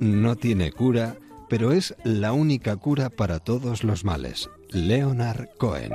[0.00, 1.16] No tiene cura,
[1.48, 4.48] pero es la única cura para todos los males.
[4.70, 5.90] Leonard Cohen.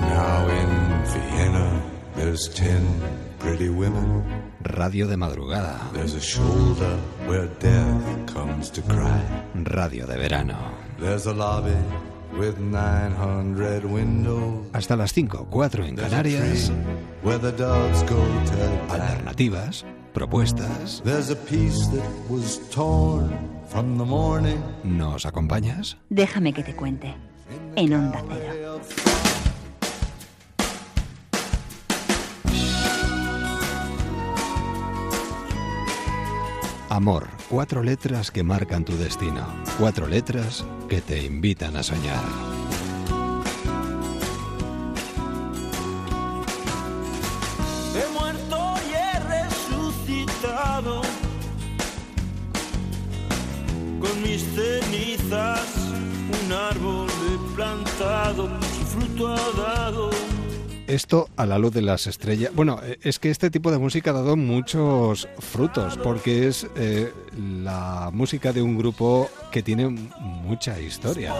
[0.00, 1.82] Now in Vienna,
[2.14, 2.82] there's ten
[3.38, 4.22] pretty women.
[4.60, 5.80] Radio de madrugada.
[5.92, 6.96] There's a shoulder
[7.26, 9.20] where death comes to cry.
[9.54, 10.56] Radio de verano.
[10.98, 11.74] There's a lobby
[12.38, 14.66] with 900 windows.
[14.72, 16.70] Hasta las 5, 4 en Canarias.
[18.88, 21.02] Alternativas, propuestas.
[21.04, 23.30] There's a piece that was torn
[23.68, 24.60] from the morning.
[24.84, 25.96] ¿Nos acompañas?
[26.10, 27.14] Déjame que te cuente.
[27.76, 28.80] En Onda Cero.
[36.88, 39.46] Amor, cuatro letras que marcan tu destino.
[39.78, 42.20] Cuatro letras que te invitan a soñar.
[58.22, 60.10] Plantado, su fruto ha dado.
[60.86, 62.52] Esto a la luz de las estrellas.
[62.54, 67.12] Bueno, eh, es que este tipo de música ha dado muchos frutos, porque es eh,
[67.36, 71.34] la música de un grupo que tiene mucha historia.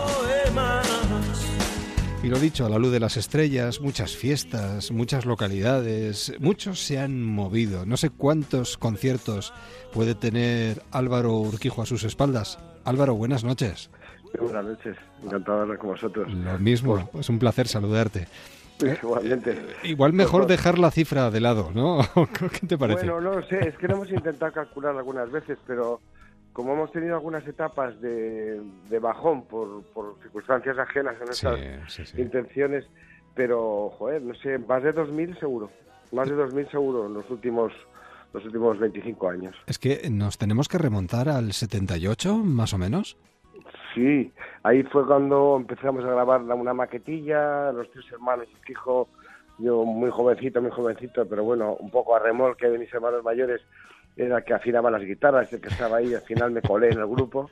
[2.22, 6.98] Y lo dicho, a la luz de las estrellas, muchas fiestas, muchas localidades, muchos se
[7.00, 7.84] han movido.
[7.84, 9.52] No sé cuántos conciertos
[9.92, 12.58] puede tener Álvaro Urquijo a sus espaldas.
[12.84, 13.90] Álvaro, buenas noches.
[14.40, 16.32] Buenas noches, encantado de hablar con vosotros.
[16.32, 18.26] Lo mismo, es un placer saludarte.
[19.02, 19.56] Igualmente.
[19.84, 22.00] Igual mejor dejar la cifra de lado, ¿no?
[22.60, 23.06] ¿Qué te parece?
[23.06, 26.00] Bueno, no lo sé, es que lo hemos intentado calcular algunas veces, pero
[26.52, 28.60] como hemos tenido algunas etapas de,
[28.90, 32.20] de bajón por, por circunstancias ajenas a nuestras sí, sí.
[32.20, 32.84] intenciones,
[33.34, 35.70] pero, joder, no sé, más de 2.000 seguro,
[36.12, 37.72] más de 2.000 seguro en los últimos,
[38.34, 39.56] los últimos 25 años.
[39.66, 43.16] Es que nos tenemos que remontar al 78, más o menos.
[43.94, 44.32] Sí,
[44.62, 49.08] ahí fue cuando empezamos a grabar una maquetilla, los tres hermanos, el hijo,
[49.58, 53.60] yo muy jovencito, muy jovencito, pero bueno, un poco a remolque de mis hermanos mayores,
[54.16, 57.00] era el que afinaba las guitarras, el que estaba ahí, al final me colé en
[57.00, 57.50] el grupo.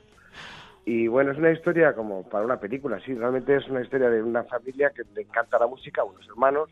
[0.83, 4.23] Y bueno, es una historia como para una película, sí, realmente es una historia de
[4.23, 6.69] una familia que le encanta la música, unos hermanos,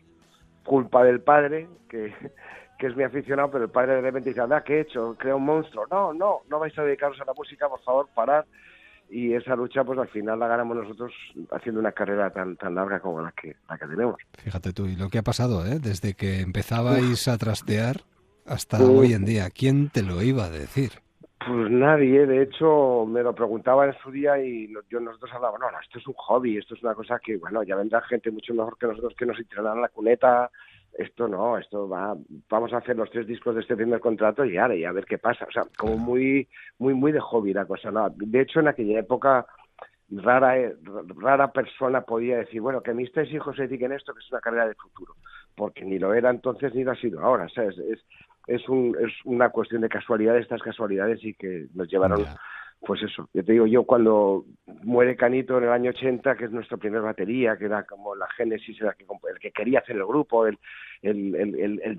[0.64, 2.12] culpa del padre, que,
[2.80, 5.14] que es mi aficionado, pero el padre de repente dice, ¿qué he hecho?
[5.16, 5.86] Crea un monstruo.
[5.90, 8.44] No, no, no vais a dedicaros a la música, por favor, parad.
[9.10, 11.12] Y esa lucha, pues al final la ganamos nosotros
[11.50, 14.16] haciendo una carrera tan tan larga como la que, la que tenemos.
[14.38, 15.80] Fíjate tú, y lo que ha pasado, ¿eh?
[15.80, 18.02] Desde que empezabais a trastear
[18.46, 19.50] hasta hoy en día.
[19.50, 20.92] ¿Quién te lo iba a decir?
[21.46, 25.60] Pues nadie, de hecho, me lo preguntaba en su día y no- yo nosotros hablábamos,
[25.60, 28.30] no, no, esto es un hobby, esto es una cosa que, bueno, ya vendrá gente
[28.30, 30.50] mucho mejor que nosotros que nos entrenarán la cuneta,
[31.02, 32.16] esto no, esto va,
[32.48, 35.04] vamos a hacer los tres discos de este primer contrato y ahora, y a ver
[35.04, 38.10] qué pasa, o sea, como muy, muy, muy de hobby la cosa, ¿no?
[38.10, 39.46] De hecho, en aquella época,
[40.10, 40.76] rara, eh,
[41.16, 44.30] rara persona podía decir, bueno, que mis tres hijos se dediquen a esto, que es
[44.30, 45.14] una carrera de futuro,
[45.54, 47.78] porque ni lo era entonces ni lo ha sido ahora, ¿sabes?
[47.78, 48.04] Es,
[48.46, 52.24] es, un, es una cuestión de casualidades, estas casualidades y que nos llevaron.
[52.80, 53.28] Pues eso.
[53.34, 54.44] Yo te digo, yo cuando
[54.84, 58.26] muere Canito en el año 80, que es nuestra primer batería, que era como la
[58.36, 60.58] génesis, era el que, quería hacer el grupo, el,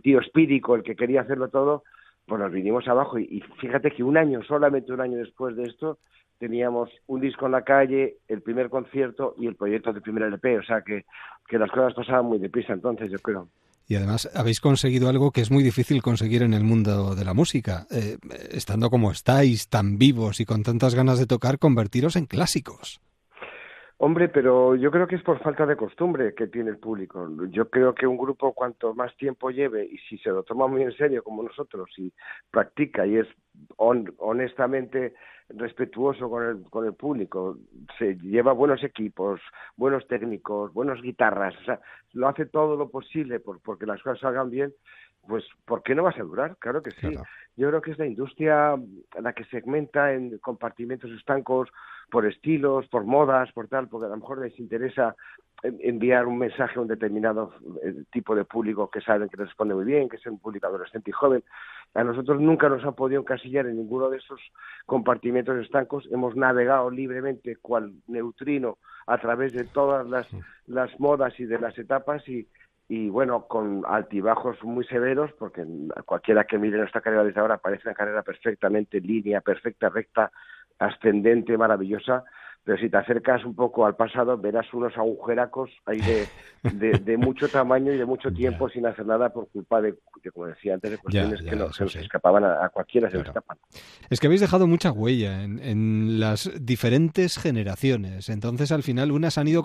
[0.02, 1.84] tío espírico, el que quería hacerlo todo,
[2.26, 5.64] pues nos vinimos abajo y, y fíjate que un año, solamente un año después de
[5.64, 6.00] esto,
[6.42, 10.58] teníamos un disco en la calle, el primer concierto y el proyecto del primer LP,
[10.58, 11.06] o sea que,
[11.48, 13.48] que las cosas pasaban muy deprisa entonces, yo creo.
[13.92, 17.34] Y además habéis conseguido algo que es muy difícil conseguir en el mundo de la
[17.34, 17.88] música.
[17.92, 23.02] Eh, estando como estáis, tan vivos y con tantas ganas de tocar, convertiros en clásicos.
[24.04, 27.30] Hombre, pero yo creo que es por falta de costumbre que tiene el público.
[27.50, 30.82] Yo creo que un grupo cuanto más tiempo lleve y si se lo toma muy
[30.82, 32.12] en serio como nosotros y
[32.50, 33.28] practica y es
[33.78, 35.14] hon- honestamente
[35.50, 37.60] respetuoso con el, con el público,
[38.00, 39.40] se lleva buenos equipos,
[39.78, 41.80] buenos técnicos, buenas guitarras, o sea,
[42.14, 44.74] lo hace todo lo posible por, porque las cosas salgan bien,
[45.32, 46.58] pues ¿por qué no vas a durar?
[46.60, 47.08] Claro que sí.
[47.08, 47.24] Claro.
[47.56, 48.76] Yo creo que es la industria
[49.18, 51.70] la que segmenta en compartimentos estancos
[52.10, 55.16] por estilos, por modas, por tal, porque a lo mejor les interesa
[55.64, 59.86] enviar un mensaje a un determinado eh, tipo de público que saben que responde muy
[59.86, 61.46] bien, que es un público adolescente y joven.
[61.94, 64.42] A nosotros nunca nos han podido encasillar en ninguno de esos
[64.86, 66.10] compartimentos estancos.
[66.12, 70.28] Hemos navegado libremente cual neutrino a través de todas las,
[70.68, 72.50] las modas y de las etapas y,
[72.92, 75.66] y bueno, con altibajos muy severos, porque
[76.06, 80.30] cualquiera que mire nuestra carrera desde ahora parece una carrera perfectamente línea, perfecta, recta,
[80.78, 82.26] ascendente, maravillosa,
[82.64, 87.48] pero si te acercas un poco al pasado verás unos agujeracos ahí de, de, mucho
[87.48, 89.96] tamaño y de mucho tiempo sin hacer nada por culpa de,
[90.32, 93.58] como decía antes, de cuestiones que no, se nos escapaban a, cualquiera, se nos escapan.
[94.10, 99.38] Es que habéis dejado mucha huella en, en, las diferentes generaciones, entonces al final unas
[99.38, 99.64] han ido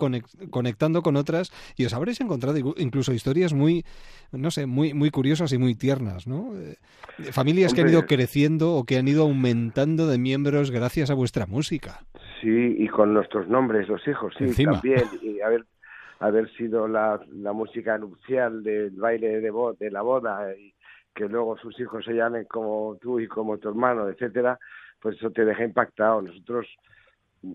[0.51, 3.85] conectando con otras y os habréis encontrado incluso historias muy,
[4.33, 6.57] no sé, muy, muy curiosas y muy tiernas, ¿no?
[6.57, 6.77] Eh,
[7.33, 11.47] familias que han ido creciendo o que han ido aumentando de miembros gracias a vuestra
[11.47, 12.01] música.
[12.41, 15.05] Sí, y con nuestros nombres, los hijos, sí, también.
[15.23, 15.65] Y haber,
[16.21, 20.75] haber sido la, la música nupcial del baile de, de la boda y
[21.15, 24.59] que luego sus hijos se llamen como tú y como tu hermano, etcétera,
[25.01, 26.21] pues eso te deja impactado.
[26.21, 26.67] Nosotros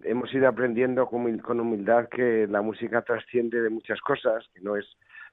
[0.04, 4.86] hemos ido aprendiendo con humildad que la música trasciende de muchas cosas, que no es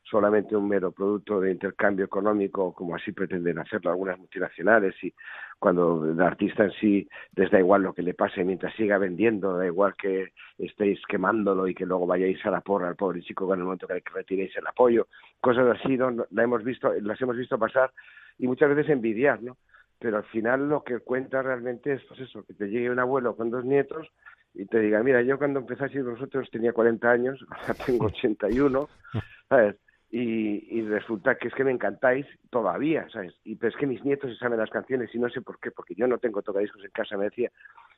[0.03, 5.13] solamente un mero producto de intercambio económico, como así pretenden hacerlo algunas multinacionales, y
[5.59, 9.57] cuando el artista en sí les da igual lo que le pase mientras siga vendiendo,
[9.57, 13.53] da igual que estéis quemándolo y que luego vayáis a la porra al pobre chico
[13.53, 15.09] en el momento que retiréis el apoyo,
[15.41, 16.11] cosas así, ¿no?
[16.31, 17.93] la hemos visto, las hemos visto pasar
[18.39, 19.57] y muchas veces envidiar, ¿no?
[19.99, 23.37] Pero al final lo que cuenta realmente es pues eso, que te llegue un abuelo
[23.37, 24.07] con dos nietos
[24.55, 28.89] y te diga, mira, yo cuando empezasteis vosotros tenía 40 años, ahora tengo 81,
[29.49, 29.77] ¿sabes?
[30.11, 33.35] Y, resulta que es que me encantáis todavía, ¿sabes?
[33.45, 35.71] Y pero es que mis nietos se saben las canciones y no sé por qué,
[35.71, 37.51] porque yo no tengo tocadiscos en casa, me decía,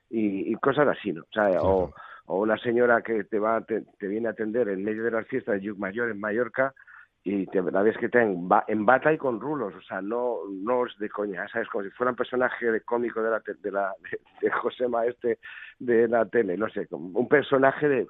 [0.09, 1.25] y, cosas así, ¿no?
[1.63, 1.93] O,
[2.27, 5.63] o, una señora que te va te, viene a atender en medio de las fiestas
[5.63, 6.75] de Mayor en Mallorca
[7.23, 10.39] y te, la ves que te en, en, bata y con rulos, o sea, no
[10.51, 11.69] no es de coña, ¿sabes?
[11.69, 13.95] Como si fuera un personaje de cómico de la de la
[14.43, 15.39] de, José Maeste
[15.79, 18.07] de la tele, no sé, un personaje de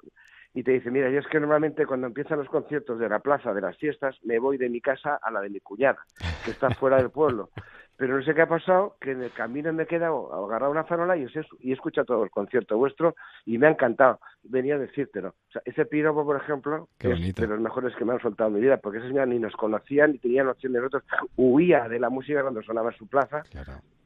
[0.53, 3.53] y te dice, mira, yo es que normalmente cuando empiezan los conciertos de la plaza,
[3.53, 5.99] de las fiestas, me voy de mi casa a la de mi cuñada,
[6.43, 7.49] que está fuera del pueblo.
[7.97, 10.85] Pero no sé qué ha pasado, que en el camino me he quedado agarrado una
[10.85, 11.27] farola y,
[11.59, 13.15] y he escuchado todo el concierto vuestro
[13.45, 14.19] y me ha encantado.
[14.41, 15.29] Venía a decírtelo.
[15.29, 18.55] O sea, ese piropo, por ejemplo, es de los mejores que me han soltado en
[18.55, 21.03] mi vida, porque esa señora ni nos conocían ni tenían noción de nosotros.
[21.35, 23.43] Huía de la música cuando sonaba en su plaza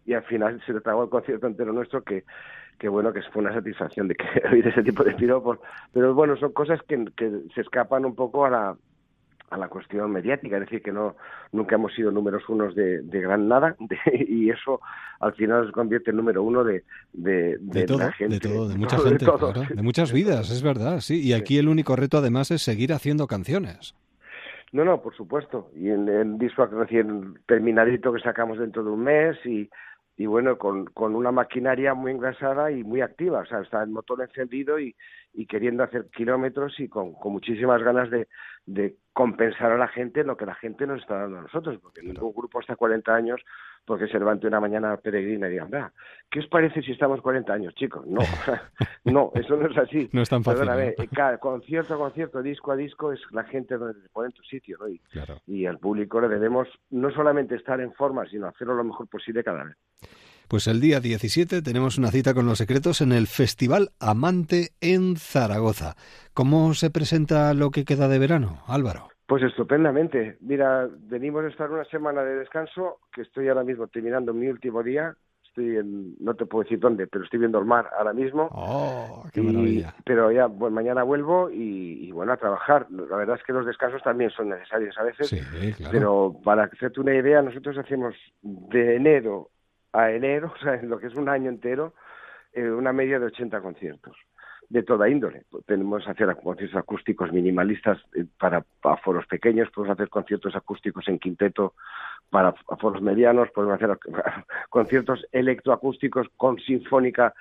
[0.05, 2.25] y al final se le tragó el concierto entero nuestro que
[2.79, 5.59] que bueno, que fue una satisfacción de que oír ese tipo de piropos.
[5.93, 8.75] Pero bueno, son cosas que, que se escapan un poco a la,
[9.49, 11.15] a la cuestión mediática, es decir, que no
[11.51, 13.75] nunca hemos sido números unos de, de gran nada
[14.13, 14.81] y eso
[15.19, 16.83] al final se convierte en número uno de,
[17.13, 18.35] de, de, la gente.
[18.35, 21.21] De todo, de mucha gente, de, muchas vidas, es verdad, sí.
[21.21, 23.95] Y aquí el único reto además es seguir haciendo canciones.
[24.71, 25.69] No, no, por supuesto.
[25.75, 29.69] Y en el disco recién terminadito que sacamos dentro de un mes y
[30.17, 33.89] y bueno, con, con una maquinaria muy engrasada y muy activa, o sea, está el
[33.89, 34.95] motor encendido y,
[35.35, 38.27] y queriendo hacer kilómetros y con, con muchísimas ganas de,
[38.65, 42.01] de, compensar a la gente lo que la gente nos está dando a nosotros, porque
[42.01, 43.41] ningún grupo hasta 40 años
[43.85, 45.93] porque se levante una mañana peregrina y diga,
[46.29, 48.05] ¿qué os parece si estamos 40 años, chicos?
[48.07, 48.19] No,
[49.05, 50.09] no, eso no es así.
[50.11, 50.67] No es tan fácil.
[51.13, 54.43] cada concierto a concierto, disco a disco, es la gente donde se pone en tu
[54.43, 54.89] sitio, ¿no?
[54.89, 54.99] Y,
[55.47, 59.43] y al público le debemos no solamente estar en forma, sino hacerlo lo mejor posible
[59.43, 59.77] cada vez.
[60.47, 65.15] Pues el día 17 tenemos una cita con los secretos en el Festival Amante en
[65.15, 65.95] Zaragoza.
[66.35, 69.09] ¿Cómo se presenta lo que queda de verano, Álvaro?
[69.27, 70.37] Pues estupendamente.
[70.41, 74.83] Mira, venimos a estar una semana de descanso, que estoy ahora mismo terminando mi último
[74.83, 75.15] día.
[75.47, 78.47] Estoy en, no te puedo decir dónde, pero estoy viendo el mar ahora mismo.
[78.51, 79.95] ¡Oh, qué maravilla!
[80.05, 82.85] pero ya, pues mañana vuelvo y, bueno, a trabajar.
[82.91, 85.27] La verdad es que los descansos también son necesarios a veces.
[85.27, 85.91] Sí, claro.
[85.91, 89.49] Pero para hacerte una idea, nosotros hacemos de enero
[89.95, 91.93] a enero, o sea, en lo que es un año entero,
[92.53, 94.15] eh, una media de 80 conciertos
[94.69, 95.43] de toda índole.
[95.67, 101.73] Tenemos hacer conciertos acústicos minimalistas eh, para aforos pequeños, podemos hacer conciertos acústicos en quinteto
[102.29, 103.97] para aforos medianos, podemos hacer
[104.69, 107.33] conciertos electroacústicos con sinfónica,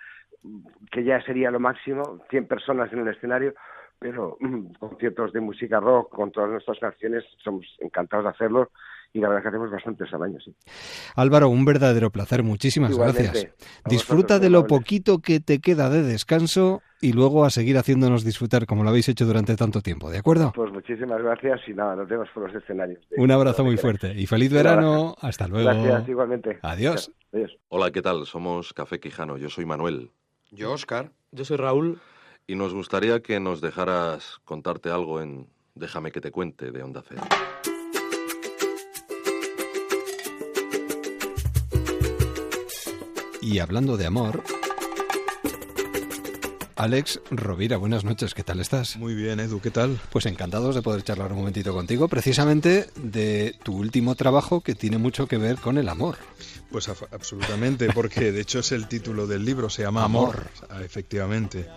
[0.91, 3.55] que ya sería lo máximo, 100 personas en el escenario,
[3.99, 4.37] pero
[4.79, 8.71] conciertos de música rock con todas nuestras canciones, somos encantados de hacerlo
[9.15, 10.53] y la verdad que hacemos bastantes al año, sí.
[11.15, 13.47] Álvaro, un verdadero placer, muchísimas gracias.
[13.87, 18.67] Disfruta de lo poquito que te queda de descanso y luego a seguir haciéndonos disfrutar
[18.67, 20.53] como lo habéis hecho durante tanto tiempo, ¿de acuerdo?
[20.53, 23.07] Pues muchísimas gracias y nada, nos vemos por los escenarios.
[23.17, 25.15] Un abrazo muy fuerte y feliz verano.
[25.21, 25.69] Hasta luego.
[25.69, 26.59] Gracias, igualmente.
[26.63, 27.13] Adiós.
[27.33, 27.57] Adiós.
[27.69, 28.27] Hola, ¿qué tal?
[28.27, 29.37] Somos Café Quijano.
[29.37, 30.11] Yo soy Manuel.
[30.51, 31.13] Yo, Oscar.
[31.31, 32.01] Yo soy Raúl.
[32.49, 37.03] y nos gustaría que nos dejaras contarte algo en Déjame que te cuente de Onda
[37.07, 37.23] Cero.
[43.45, 44.43] Y hablando de amor,
[46.77, 48.97] Alex Rovira, buenas noches, ¿qué tal estás?
[48.97, 50.01] Muy bien, Edu, ¿qué tal?
[50.11, 54.97] Pues encantados de poder charlar un momentito contigo, precisamente de tu último trabajo que tiene
[54.97, 56.17] mucho que ver con el amor.
[56.71, 61.69] Pues absolutamente, porque de hecho es el título del libro, se llama Amor, ah, efectivamente.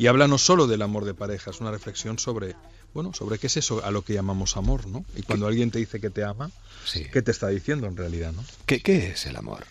[0.00, 2.56] Y habla no solo del amor de pareja, es una reflexión sobre,
[2.94, 5.04] bueno, sobre qué es eso a lo que llamamos amor, ¿no?
[5.14, 6.50] Y cuando alguien te dice que te ama,
[7.12, 8.44] ¿qué te está diciendo en realidad, no?
[8.66, 9.64] ¿Qué, qué es el amor?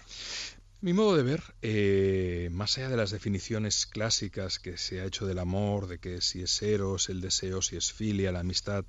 [0.83, 5.27] Mi modo de ver, eh, más allá de las definiciones clásicas que se ha hecho
[5.27, 8.83] del amor, de que si es eros, el deseo, si es filia, la amistad,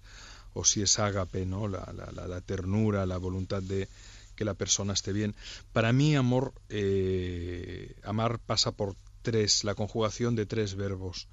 [0.55, 1.69] o si es ágape, ¿no?
[1.69, 3.91] La, ternura, la voluntad de
[4.37, 5.35] que la persona esté bien.
[5.75, 11.29] Para mí, amor, eh, amar pasa por tres, la conjugación de tres verbos.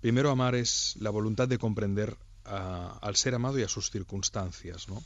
[0.00, 5.04] Primero, amar es la voluntad de comprender al ser amado y a sus circunstancias, ¿no?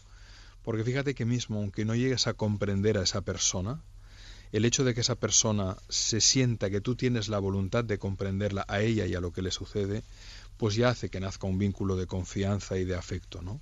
[0.62, 3.82] Porque fíjate que mismo, aunque no llegues a comprender a esa persona,
[4.54, 8.64] el hecho de que esa persona se sienta que tú tienes la voluntad de comprenderla
[8.68, 10.04] a ella y a lo que le sucede,
[10.58, 13.61] pues ya hace que nazca un vínculo de confianza y de afecto, ¿no?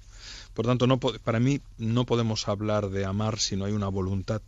[0.53, 0.87] Por tanto,
[1.25, 4.43] para mí no podemos hablar de amar si no hay una voluntad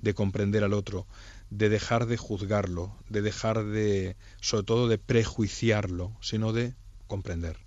[0.00, 1.06] de comprender al otro,
[1.50, 6.72] de dejar de juzgarlo, de dejar de, sobre todo, de prejuiciarlo, sino de
[7.08, 7.58] comprender.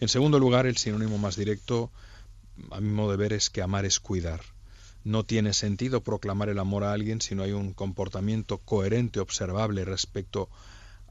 [0.00, 1.90] En segundo lugar, el sinónimo más directo,
[2.70, 4.40] a mi modo de ver, es que amar es cuidar.
[5.04, 9.84] No tiene sentido proclamar el amor a alguien si no hay un comportamiento coherente, observable
[9.84, 10.48] respecto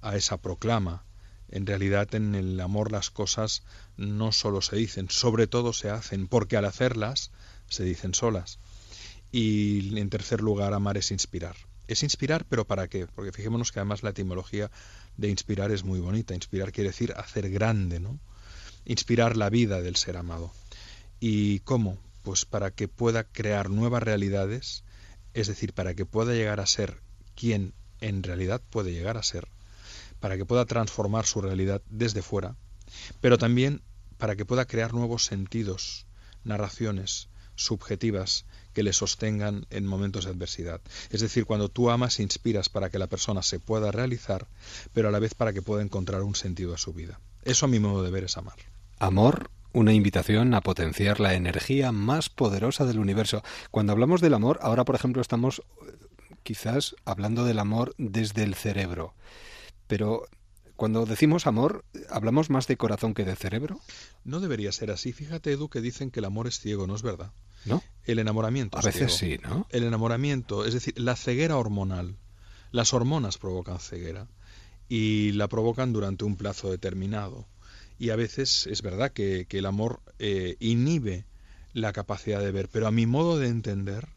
[0.01, 1.03] a esa proclama.
[1.49, 3.63] En realidad en el amor las cosas
[3.97, 7.31] no solo se dicen, sobre todo se hacen, porque al hacerlas
[7.67, 8.59] se dicen solas.
[9.31, 11.55] Y en tercer lugar, amar es inspirar.
[11.87, 13.07] Es inspirar, pero ¿para qué?
[13.07, 14.71] Porque fijémonos que además la etimología
[15.17, 16.33] de inspirar es muy bonita.
[16.33, 18.19] Inspirar quiere decir hacer grande, ¿no?
[18.85, 20.53] Inspirar la vida del ser amado.
[21.19, 21.97] ¿Y cómo?
[22.23, 24.83] Pues para que pueda crear nuevas realidades,
[25.33, 27.01] es decir, para que pueda llegar a ser
[27.35, 29.47] quien en realidad puede llegar a ser,
[30.19, 32.55] para que pueda transformar su realidad desde fuera,
[33.21, 33.81] pero también
[34.17, 36.05] para que pueda crear nuevos sentidos,
[36.43, 40.81] narraciones subjetivas que le sostengan en momentos de adversidad.
[41.09, 44.47] Es decir, cuando tú amas, inspiras para que la persona se pueda realizar,
[44.93, 47.19] pero a la vez para que pueda encontrar un sentido a su vida.
[47.43, 48.57] Eso a mi modo de ver es amar.
[48.99, 53.43] Amor una invitación a potenciar la energía más poderosa del universo.
[53.71, 55.91] Cuando hablamos del amor, ahora por ejemplo estamos eh,
[56.43, 59.13] quizás hablando del amor desde el cerebro,
[59.87, 60.23] pero
[60.81, 63.79] cuando decimos amor, ¿hablamos más de corazón que de cerebro?
[64.23, 65.13] No debería ser así.
[65.13, 67.33] Fíjate, Edu, que dicen que el amor es ciego, ¿no es verdad?
[67.65, 67.83] ¿No?
[68.03, 68.79] El enamoramiento.
[68.79, 69.67] A veces sí, ¿no?
[69.69, 72.17] El enamoramiento, es decir, la ceguera hormonal.
[72.71, 74.27] Las hormonas provocan ceguera
[74.89, 77.47] y la provocan durante un plazo determinado
[78.01, 81.23] y a veces es verdad que, el amor eh, inhibe
[81.71, 84.07] la capacidad de ver, pero a mi modo de entender,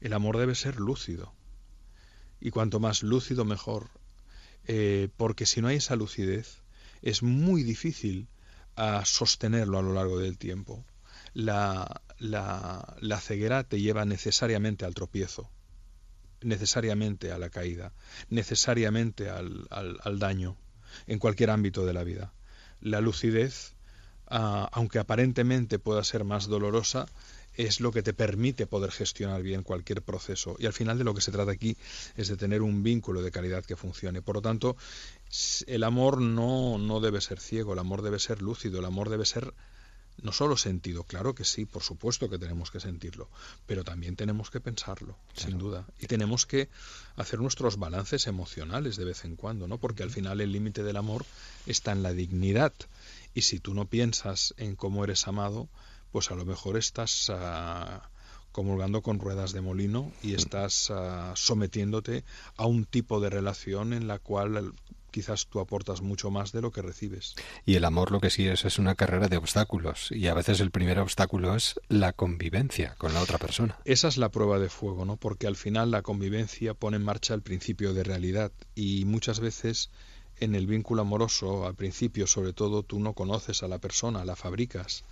[0.00, 1.34] el amor debe ser lúcido.
[2.40, 3.90] Y cuanto más lúcido, mejor.
[4.68, 6.62] Eh, porque si no hay esa lucidez,
[7.02, 8.28] es muy difícil
[8.76, 10.84] a sostenerlo a lo largo del tiempo.
[11.34, 15.50] La, la, ceguera te lleva necesariamente al tropiezo,
[16.42, 17.92] necesariamente a la caída,
[18.30, 20.56] necesariamente al daño,
[21.08, 22.32] en cualquier ámbito de la vida
[22.80, 23.74] la lucidez,
[24.26, 27.06] ah, aunque aparentemente pueda ser más dolorosa,
[27.56, 30.56] es lo que te permite poder gestionar bien cualquier proceso.
[30.58, 31.76] Y al final de lo que se trata aquí
[32.16, 34.22] es de tener un vínculo de calidad que funcione.
[34.22, 34.76] Por lo tanto,
[35.66, 39.24] el amor no, no debe ser ciego, el amor debe ser lúcido, el amor debe
[39.24, 39.54] ser
[40.22, 43.28] no solo sentido, claro que sí, por supuesto que tenemos que sentirlo,
[43.66, 45.86] pero también tenemos que pensarlo, sin duda.
[46.00, 46.68] Y tenemos que
[47.16, 49.78] hacer nuestros balances emocionales de vez en cuando, ¿no?
[49.78, 51.26] Porque al final el límite del amor
[51.66, 52.72] está en la dignidad.
[53.34, 55.68] Y si tú no piensas en cómo eres amado,
[56.12, 58.08] pues a lo mejor estás ah,
[58.56, 62.24] comulgando con ruedas de molino y estás ah, sometiéndote
[62.56, 64.72] a un tipo de relación en la cual
[65.10, 67.34] quizás tú aportas mucho más de lo que recibes.
[67.66, 70.60] Y el amor lo que sí es es una carrera de obstáculos y a veces
[70.60, 73.76] el primer obstáculo es la convivencia con la otra persona.
[73.84, 75.18] Esa es la prueba de fuego, ¿no?
[75.18, 79.90] Porque al final la convivencia pone en marcha el principio de realidad y muchas veces
[80.40, 84.34] en el vínculo amoroso, al principio sobre todo, tú no conoces a la persona, la
[84.34, 85.04] fabricas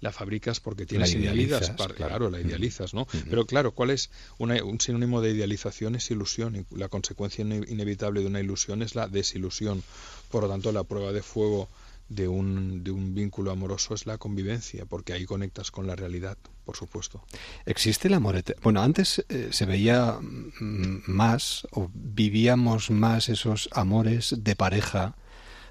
[0.00, 2.30] la fabricas porque tienes idealizas, claro.
[2.30, 3.06] la idealizas, ¿no?
[3.28, 5.94] Pero claro, ¿cuál es un sinónimo de idealización?
[5.94, 9.82] Es ilusión y la consecuencia inevitable de una ilusión es la desilusión.
[10.30, 11.68] Por lo tanto, la prueba de fuego
[12.08, 16.36] de un, de un vínculo amoroso es la convivencia, porque ahí conectas con la realidad,
[16.64, 17.24] por supuesto.
[17.64, 18.62] ¿Existe el amor eterno?
[18.62, 25.16] Bueno, antes eh, se veía mm, más o vivíamos más esos amores de pareja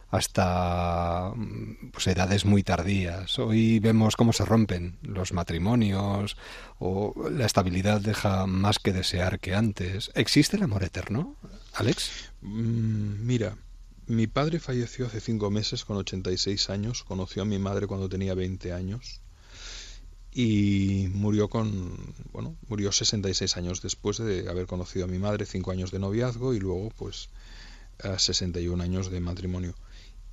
[0.10, 3.38] hasta mm, pues, edades muy tardías.
[3.40, 6.38] Hoy vemos cómo se rompen los matrimonios
[6.80, 10.12] o la estabilidad deja más que desear que antes.
[10.16, 11.36] ¿Existe el amor eterno,
[11.74, 12.32] Alex?
[12.42, 13.58] Mm, mira,
[14.08, 18.36] mi padre falleció hace cinco meses con 86 años, conoció a mi madre cuando tenía
[18.36, 19.22] 20 años
[20.32, 21.98] y murió con,
[22.34, 26.54] bueno, murió 66 años después de haber conocido a mi madre, cinco años de noviazgo
[26.54, 27.30] y luego pues
[28.04, 29.76] a 61 años de matrimonio.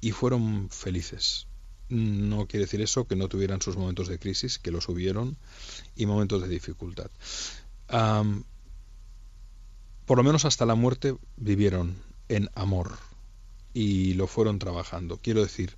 [0.03, 1.47] Y fueron felices.
[1.89, 5.39] No quiere decir eso que no tuvieran sus momentos de crisis, que los hubieron,
[5.97, 7.11] y momentos de dificultad.
[10.05, 11.97] por lo menos hasta la muerte vivieron
[12.29, 12.99] en amor
[13.73, 15.19] y lo fueron trabajando.
[15.23, 15.77] Quiero decir,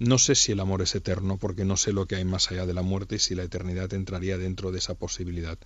[0.00, 2.64] no sé si el amor es eterno, porque no sé lo que hay más allá
[2.64, 5.58] de la muerte y si la eternidad entraría dentro de esa posibilidad.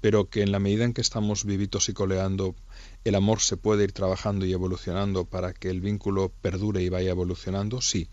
[0.00, 2.56] Pero que en la medida en que estamos vivitos y coleando,
[3.04, 7.10] el amor se puede ir trabajando y evolucionando para que el vínculo perdure y vaya
[7.10, 8.08] evolucionando, sí.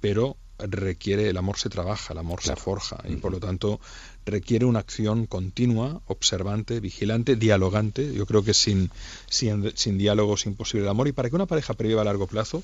[0.00, 0.36] Pero
[0.68, 3.80] requiere, el amor se trabaja, el amor se forja y por lo tanto
[4.24, 8.12] requiere una acción continua, observante, vigilante, dialogante.
[8.14, 8.90] Yo creo que sin,
[9.28, 11.08] sin, sin diálogo es imposible el amor.
[11.08, 12.62] Y para que una pareja previva a largo plazo,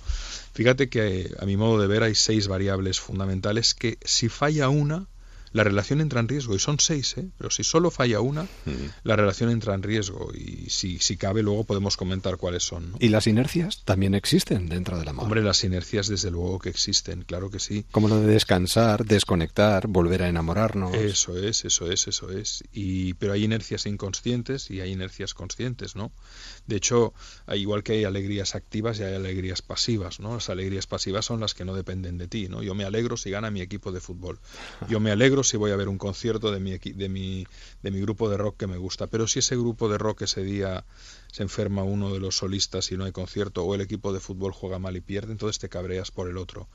[0.52, 5.06] fíjate que a mi modo de ver hay seis variables fundamentales que si falla una,
[5.52, 7.28] la relación entra en riesgo y son seis, ¿eh?
[7.36, 8.46] pero si solo falla una,
[9.02, 12.94] la relación entra en riesgo y si, si cabe luego podemos comentar cuáles son.
[12.98, 15.24] ¿Y las inercias también existen dentro del amor?
[15.24, 17.84] Hombre, las inercias desde luego que existen, claro que sí.
[17.90, 20.94] Como lo de descansar, desconectar, volver a enamorarnos.
[20.94, 22.64] Eso es, eso es, eso es.
[22.72, 26.12] Y, pero hay inercias inconscientes y hay inercias conscientes, ¿no?
[26.66, 27.14] De hecho,
[27.54, 30.34] igual que hay alegrías activas y hay alegrías pasivas, ¿no?
[30.34, 32.62] Las alegrías pasivas son las que no dependen de ti, ¿no?
[32.62, 34.38] Yo me alegro si gana mi equipo de fútbol.
[34.88, 37.46] Yo me alegro si voy a ver un concierto de mi, de mi,
[37.82, 39.06] de mi grupo de rock que me gusta.
[39.06, 40.84] Pero si ese grupo de rock ese día
[41.32, 44.52] se enferma uno de los solistas y no hay concierto, o el equipo de fútbol
[44.52, 46.68] juega mal y pierde, entonces te cabreas por el otro.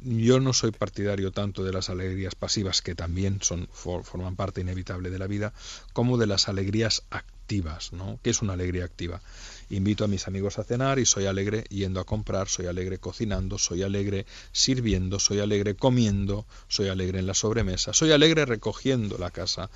[0.00, 5.10] Yo no soy partidario tanto de las alegrías pasivas, que también son, forman parte inevitable
[5.10, 5.52] de la vida,
[5.92, 8.18] como de las alegrías activas, ¿no?
[8.22, 9.22] ¿Qué es una alegría activa?
[9.70, 13.58] Invito a mis amigos a cenar y soy alegre yendo a comprar, soy alegre cocinando,
[13.58, 19.30] soy alegre sirviendo, soy alegre comiendo, soy alegre en la sobremesa, soy alegre recogiendo la
[19.30, 19.70] casa.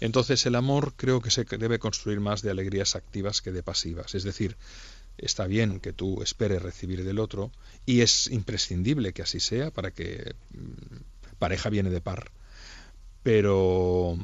[0.00, 4.14] Entonces el amor creo que se debe construir más de alegrías activas que de pasivas.
[4.14, 4.56] Es decir,
[5.18, 7.52] está bien que tú esperes recibir del otro
[7.84, 12.30] y es imprescindible que así sea para que mm, pareja viene de par.
[13.22, 14.18] Pero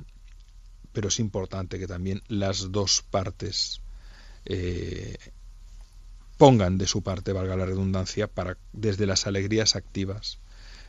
[0.92, 3.80] pero es importante que también las dos partes
[4.44, 5.16] eh,
[6.36, 10.38] pongan de su parte, valga la redundancia, para desde las alegrías activas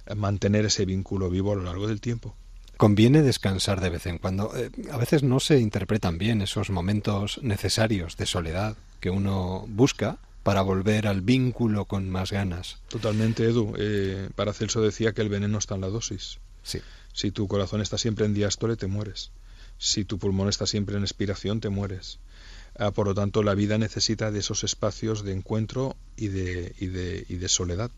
[0.05, 2.35] eh, mantener ese vínculo vivo a lo largo del tiempo.
[2.77, 4.55] Conviene descansar de vez en cuando.
[4.55, 10.17] Eh, a veces no se interpretan bien esos momentos necesarios de soledad que uno busca
[10.43, 12.77] para volver al vínculo con más ganas.
[12.87, 13.73] Totalmente, Edu.
[13.77, 16.39] Eh, Paracelso decía que el veneno está en la dosis.
[16.63, 16.79] Sí.
[17.13, 19.31] Si tu corazón está siempre en diástole, te mueres.
[19.77, 22.19] Si tu pulmón está siempre en expiración, te mueres.
[22.77, 26.88] Ah, por lo tanto, la vida necesita de esos espacios de encuentro y de, y
[26.88, 27.91] de, y de soledad.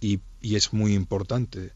[0.00, 1.70] Y, es muy importante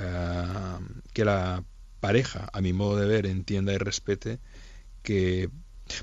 [0.00, 0.80] ah,
[1.12, 1.64] que la
[2.00, 4.38] pareja, a mi modo de ver, entienda y respete
[5.02, 5.50] que...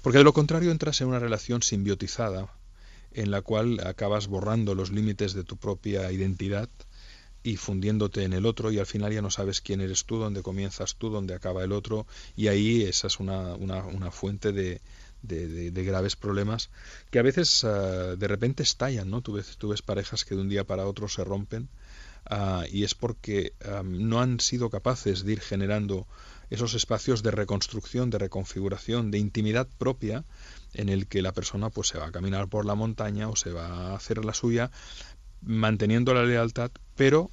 [0.02, 2.50] Porque de lo contrario entras en una relación simbiotizada
[3.12, 6.70] en la cual acabas borrando los límites de tu propia identidad
[7.44, 10.42] y fundiéndote en el otro y al final ya no sabes quién eres tú, dónde
[10.42, 14.82] comienzas tú, dónde acaba el otro y ahí esa es una, una, una fuente de,
[15.28, 16.70] de, graves problemas
[17.12, 19.22] que a veces ah, de repente estallan, ¿no?
[19.22, 21.70] Tú ves, tú ves parejas que de un día para otro se rompen
[22.26, 26.08] ah, y es porque no han sido capaces de ir generando
[26.50, 30.24] esos espacios de reconstrucción, de reconfiguración, de intimidad propia
[30.74, 33.52] en el que la persona pues se va a caminar por la montaña o se
[33.52, 34.72] va a hacer la suya
[35.42, 37.30] manteniendo la lealtad, pero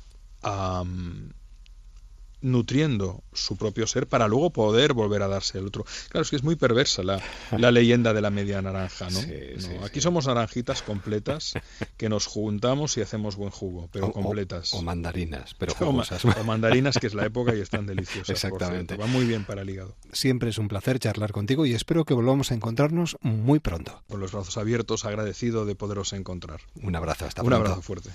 [2.42, 5.84] nutriendo su propio ser para luego poder volver a darse el otro.
[6.08, 7.22] Claro, es que es muy perversa la,
[7.56, 9.20] la leyenda de la media naranja, ¿no?
[9.84, 11.54] aquí somos naranjitas completas
[11.96, 14.74] que nos juntamos y hacemos buen jugo, pero completas.
[14.74, 16.24] O, mandarinas, pero jugosas.
[16.24, 18.30] O, mandarinas, que es la época y están deliciosas.
[18.30, 18.96] Exactamente.
[18.96, 19.96] Va muy bien para el hígado.
[20.12, 24.02] Siempre es un placer charlar contigo y espero que volvamos a encontrarnos muy pronto.
[24.08, 26.60] Con los brazos abiertos, agradecido de poderos encontrar.
[26.82, 27.56] Un abrazo, hasta pronto.
[27.56, 28.10] Un abrazo fuerte.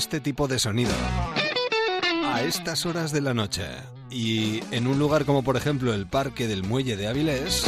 [0.00, 0.94] Este tipo de sonido
[2.24, 3.66] a estas horas de la noche
[4.10, 7.66] y en un lugar como por ejemplo el Parque del Muelle de Avilés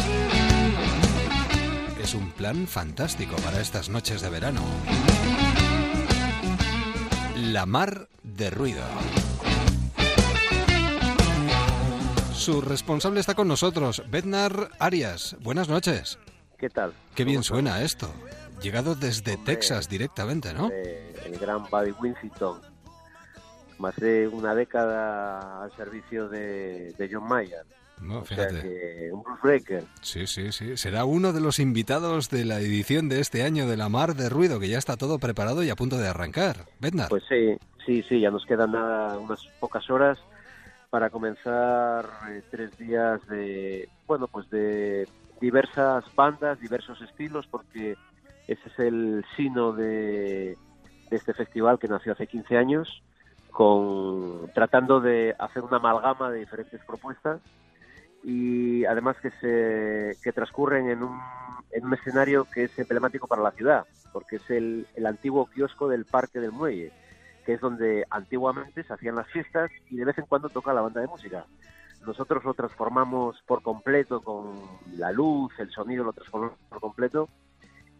[2.02, 4.62] es un plan fantástico para estas noches de verano.
[7.36, 8.82] La mar de ruido.
[12.32, 15.36] Su responsable está con nosotros, Bednar Arias.
[15.42, 16.18] Buenas noches.
[16.56, 16.94] ¿Qué tal?
[17.14, 18.10] Qué bien suena esto.
[18.62, 20.70] Llegado desde Texas directamente, ¿no?
[20.70, 22.60] el gran Buddy Winston.
[23.78, 27.64] Más de una década al servicio de, John Mayer.
[28.00, 29.12] No, fíjate.
[29.12, 29.84] un breaker.
[30.00, 30.76] Sí, sí, sí.
[30.76, 34.28] Será uno de los invitados de la edición de este año de La Mar de
[34.28, 36.66] Ruido, que ya está todo preparado y a punto de arrancar.
[36.80, 37.08] Bednar.
[37.08, 40.18] Pues sí, sí, sí, ya nos quedan nada, unas pocas horas
[40.90, 45.08] para comenzar eh, tres días de, bueno, pues de
[45.40, 47.96] diversas bandas, diversos estilos, porque
[48.52, 50.56] ese es el sino de,
[51.10, 53.02] este festival que nació hace 15 años,
[53.50, 57.40] con tratando de hacer una amalgama de diferentes propuestas
[58.24, 61.20] y además que se que transcurren en un,
[61.70, 65.88] en un escenario que es emblemático para la ciudad, porque es el, el antiguo kiosco
[65.88, 66.92] del Parque del Muelle
[67.44, 70.80] que es donde antiguamente se hacían las fiestas y de vez en cuando toca la
[70.80, 71.44] banda de música.
[72.06, 74.54] Nosotros lo transformamos por completo con
[74.96, 77.28] la luz, el sonido lo transformamos por completo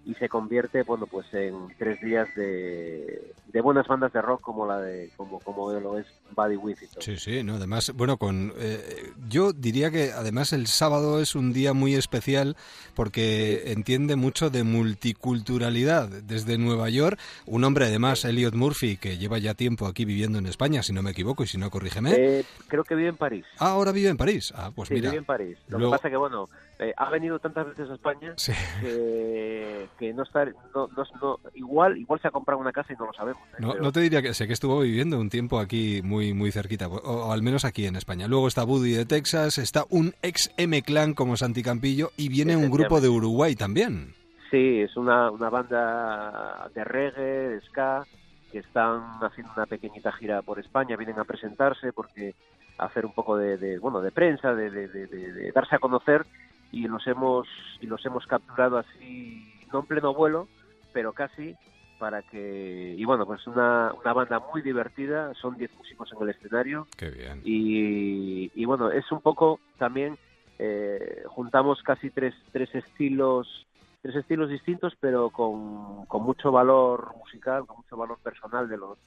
[0.04, 4.66] y se convierte bueno pues en tres días de, de buenas bandas de rock como
[4.66, 7.02] la de como como lo es Buddy Winston.
[7.02, 11.52] Sí, sí, no, además, bueno, con eh, yo diría que además el sábado es un
[11.52, 12.56] día muy especial
[12.94, 16.08] porque entiende mucho de multiculturalidad.
[16.08, 20.46] Desde Nueva York, un hombre además, Elliot Murphy, que lleva ya tiempo aquí viviendo en
[20.46, 22.12] España, si no me equivoco y si no corrígeme.
[22.16, 23.44] Eh, creo que vive en París.
[23.58, 24.52] Ah, ahora vive en París.
[24.56, 25.10] Ah, pues mira.
[25.10, 25.58] vive en París.
[25.68, 26.48] Lo que pasa que bueno,
[26.82, 28.34] eh, ha venido tantas veces a España
[28.80, 30.88] que, que, no está no,
[31.20, 33.42] no, igual igual se ha comprado una casa y no lo sabemos.
[33.58, 36.88] No, no te diría que sé que estuvo viviendo un tiempo aquí muy muy, cerquita,
[36.88, 38.26] o, al menos aquí en España.
[38.28, 42.70] Luego está Buddy de Texas, está un ex M-Clan como Santi Campillo y viene un
[42.70, 44.14] grupo de Uruguay también.
[44.50, 48.04] Sí, es una, una banda de reggae, de ska,
[48.50, 52.34] que están haciendo una pequeñita gira por España, vienen a presentarse porque
[52.78, 56.26] hacer un poco de, bueno de prensa, de, de, darse a conocer
[56.72, 57.46] y los hemos
[57.80, 60.48] y los hemos capturado así no en pleno vuelo,
[60.92, 61.54] pero casi
[61.98, 66.30] para que y bueno pues una, una banda muy divertida son 10 músicos en el
[66.30, 67.40] escenario Qué bien.
[67.44, 70.18] Y, y bueno es un poco también
[70.58, 73.66] eh, juntamos casi tres, tres estilos
[74.00, 78.98] tres estilos distintos pero con, con mucho valor musical con mucho valor personal de los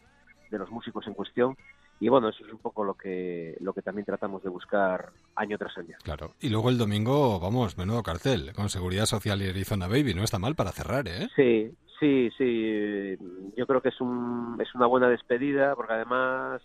[0.50, 1.58] de los músicos en cuestión
[2.00, 5.58] y bueno, eso es un poco lo que lo que también tratamos de buscar año
[5.58, 5.98] tras año.
[6.04, 6.32] Claro.
[6.42, 10.40] Y luego el domingo, vamos, menudo cartel, con Seguridad Social y Arizona Baby, no está
[10.40, 11.28] mal para cerrar, ¿eh?
[11.36, 13.18] Sí, Sí, sí,
[13.56, 16.62] yo creo que es, un, es una buena despedida porque además,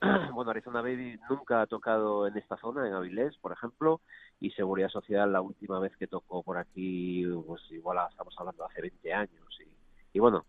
[0.34, 4.02] bueno, Arizona Baby nunca ha tocado en esta zona, en Avilés, por ejemplo,
[4.40, 8.82] y Seguridad Social la última vez que tocó por aquí, pues igual estamos hablando hace
[8.82, 9.58] 20 años.
[9.60, 10.44] Y, y bueno,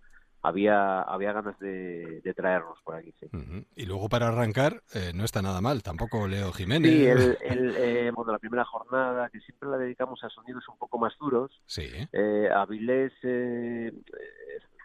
[0.47, 3.27] había, había ganas de, traernos por aquí, sí.
[3.75, 6.91] Y luego para arrancar, eh, no está nada mal, tampoco Leo Jiménez.
[6.91, 7.05] Sí,
[7.43, 11.13] el, eh, bueno, la primera jornada, que siempre la dedicamos a sonidos un poco más
[11.19, 11.51] duros.
[11.65, 11.89] Sí.
[12.11, 13.13] Eh, Avilés,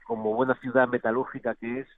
[0.05, 1.89] como buena ciudad metalúrgica que es,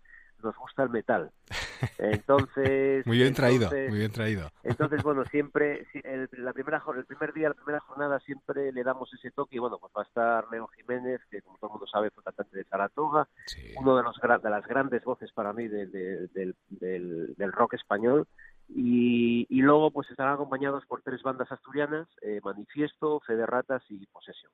[0.43, 1.31] nos gusta el metal.
[1.99, 3.07] Entonces...
[3.07, 4.51] muy bien traído, muy bien traído.
[4.63, 9.13] Entonces, bueno, siempre, el, la primera, el primer día, la primera jornada, siempre le damos
[9.15, 11.87] ese toque y bueno, pues va a estar Leo Jiménez, que como todo el mundo
[11.87, 13.29] sabe fue cantante de Saratoga,
[13.77, 18.27] uno de, los, de las grandes voces para mí del, del, del, rock español.
[18.69, 24.07] Y, y, luego pues estarán acompañados por tres bandas asturianas, eh, Manifiesto, Fede Ratas y
[24.07, 24.53] Posesión.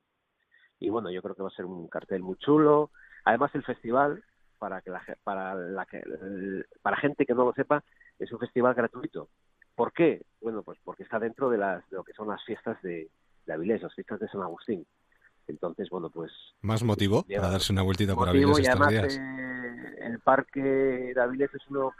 [0.79, 2.91] Y bueno, yo creo que va a ser un cartel muy chulo.
[3.25, 4.23] Además el festival,
[4.59, 6.03] para que la, para la que
[6.81, 7.83] para gente que no lo sepa
[8.19, 9.29] es un festival gratuito.
[9.75, 10.21] ¿por qué?
[10.41, 13.09] bueno pues porque está dentro de las de lo que son las fiestas de,
[13.45, 14.85] de Avilés las fiestas de San Agustín.
[15.47, 19.95] Entonces bueno pues más motivo para darse una vueltita por Avilés y estos días eh,
[20.01, 21.93] el parque de Avilés es uno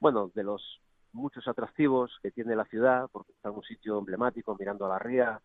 [0.00, 0.80] bueno de los
[1.12, 4.98] muchos atractivos que tiene la ciudad porque está en un sitio emblemático mirando a la
[4.98, 5.40] ría.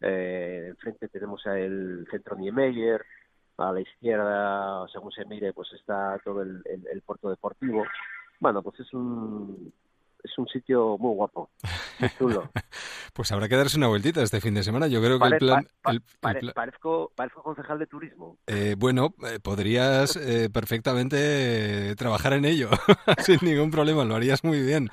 [0.00, 3.04] Eh, enfrente tenemos el centro Niemeyer
[3.58, 7.84] a la izquierda, según se mire, pues está todo el, el puerto deportivo.
[8.40, 9.72] Bueno, pues es un,
[10.22, 11.50] es un sitio muy guapo,
[11.98, 12.50] muy chulo.
[13.12, 14.86] pues habrá que darse una vueltita este fin de semana.
[14.86, 15.66] Yo creo que el plan...
[16.54, 18.38] parezco, concejal de turismo.
[18.46, 22.70] Eh, bueno, eh, podrías eh, perfectamente trabajar en ello,
[23.24, 24.90] sin ningún problema, lo harías muy bien.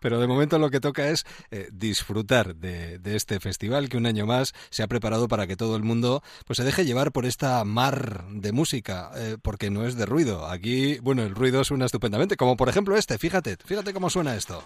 [0.00, 1.24] Pero de momento lo que toca es
[1.72, 5.76] disfrutar de, de, este festival que un año más se ha preparado para que todo
[5.76, 9.10] el mundo pues se deje llevar por esta mar de música,
[9.42, 10.46] porque no es de ruido.
[10.46, 14.62] Aquí, bueno, el ruido suena estupendamente, como por ejemplo este, fíjate, fíjate cómo suena esto?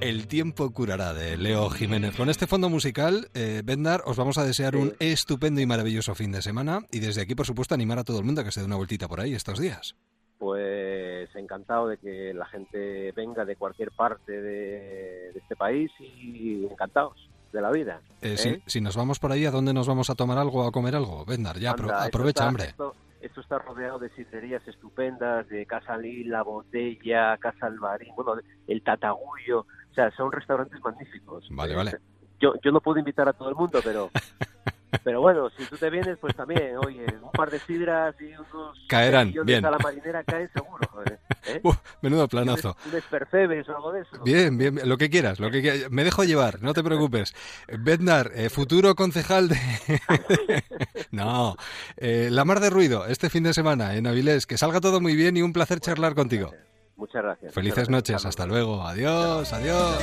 [0.00, 2.14] El tiempo curará de Leo Jiménez.
[2.14, 6.30] Con este fondo musical, eh, Bendar, os vamos a desear un estupendo y maravilloso fin
[6.30, 8.60] de semana y desde aquí, por supuesto, animar a todo el mundo a que se
[8.60, 9.94] dé una vueltita por ahí estos días.
[10.38, 16.64] pues encantado de que la gente venga de cualquier parte de, de este país y
[16.70, 18.00] encantados de la vida.
[18.20, 18.36] Eh, ¿eh?
[18.36, 20.72] si, si nos vamos por ahí, ¿a dónde nos vamos a tomar algo o a
[20.72, 21.24] comer algo?
[21.24, 22.64] Vendar, ya, Anda, aprovecha, está- hombre.
[22.66, 22.94] Esto,
[23.24, 29.60] esto está rodeado de sidrerías estupendas, de Casa Lila, Botella, Casa Alvarín, bueno, el Tatagullo,
[29.60, 31.48] o sea, son restaurantes magníficos.
[31.50, 31.98] Vale, vale.
[32.40, 34.10] Yo, yo no puedo invitar a todo el mundo, pero
[35.02, 38.78] pero bueno, si tú te vienes, pues también, oye, un par de sidras y unos
[38.88, 39.64] Caerán, millones bien.
[39.64, 40.88] a la marinera caen seguro.
[41.06, 41.18] ¿eh?
[41.46, 41.60] ¿Eh?
[41.62, 42.76] Uf, menudo planazo.
[42.86, 44.22] Un espercebes o algo de eso.
[44.24, 45.90] Bien, bien, bien, lo que quieras, lo que quieras.
[45.90, 47.34] Me dejo llevar, no te preocupes.
[47.78, 49.58] Bednar, eh, futuro concejal de...
[51.10, 51.56] no,
[51.96, 54.46] eh, La Mar de Ruido, este fin de semana en Avilés.
[54.46, 56.52] Que salga todo muy bien y un placer charlar contigo.
[56.96, 57.52] Muchas gracias.
[57.52, 58.24] Felices muchas gracias.
[58.24, 58.82] noches, hasta luego.
[58.86, 59.98] Adiós, adiós.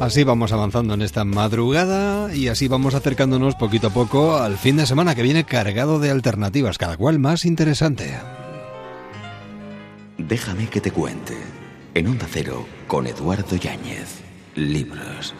[0.00, 4.76] Así vamos avanzando en esta madrugada y así vamos acercándonos poquito a poco al fin
[4.76, 8.18] de semana que viene cargado de alternativas, cada cual más interesante.
[10.18, 11.36] Déjame que te cuente.
[11.94, 14.20] En Onda Cero, con Eduardo Yáñez.
[14.54, 15.34] Libros.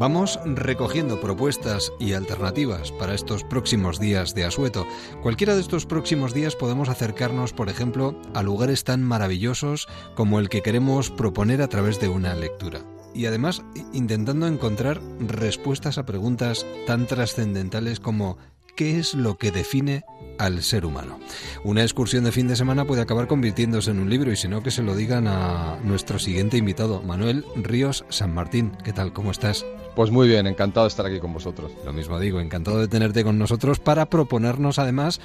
[0.00, 4.86] Vamos recogiendo propuestas y alternativas para estos próximos días de asueto.
[5.20, 10.48] Cualquiera de estos próximos días podemos acercarnos, por ejemplo, a lugares tan maravillosos como el
[10.48, 12.80] que queremos proponer a través de una lectura.
[13.14, 18.38] Y además intentando encontrar respuestas a preguntas tan trascendentales como
[18.74, 20.04] ¿qué es lo que define
[20.38, 21.18] al ser humano?
[21.64, 24.62] Una excursión de fin de semana puede acabar convirtiéndose en un libro y si no
[24.62, 28.72] que se lo digan a nuestro siguiente invitado, Manuel Ríos San Martín.
[28.84, 29.12] ¿Qué tal?
[29.12, 29.64] ¿Cómo estás?
[29.96, 31.72] Pues muy bien, encantado de estar aquí con vosotros.
[31.84, 35.20] Lo mismo digo, encantado de tenerte con nosotros para proponernos además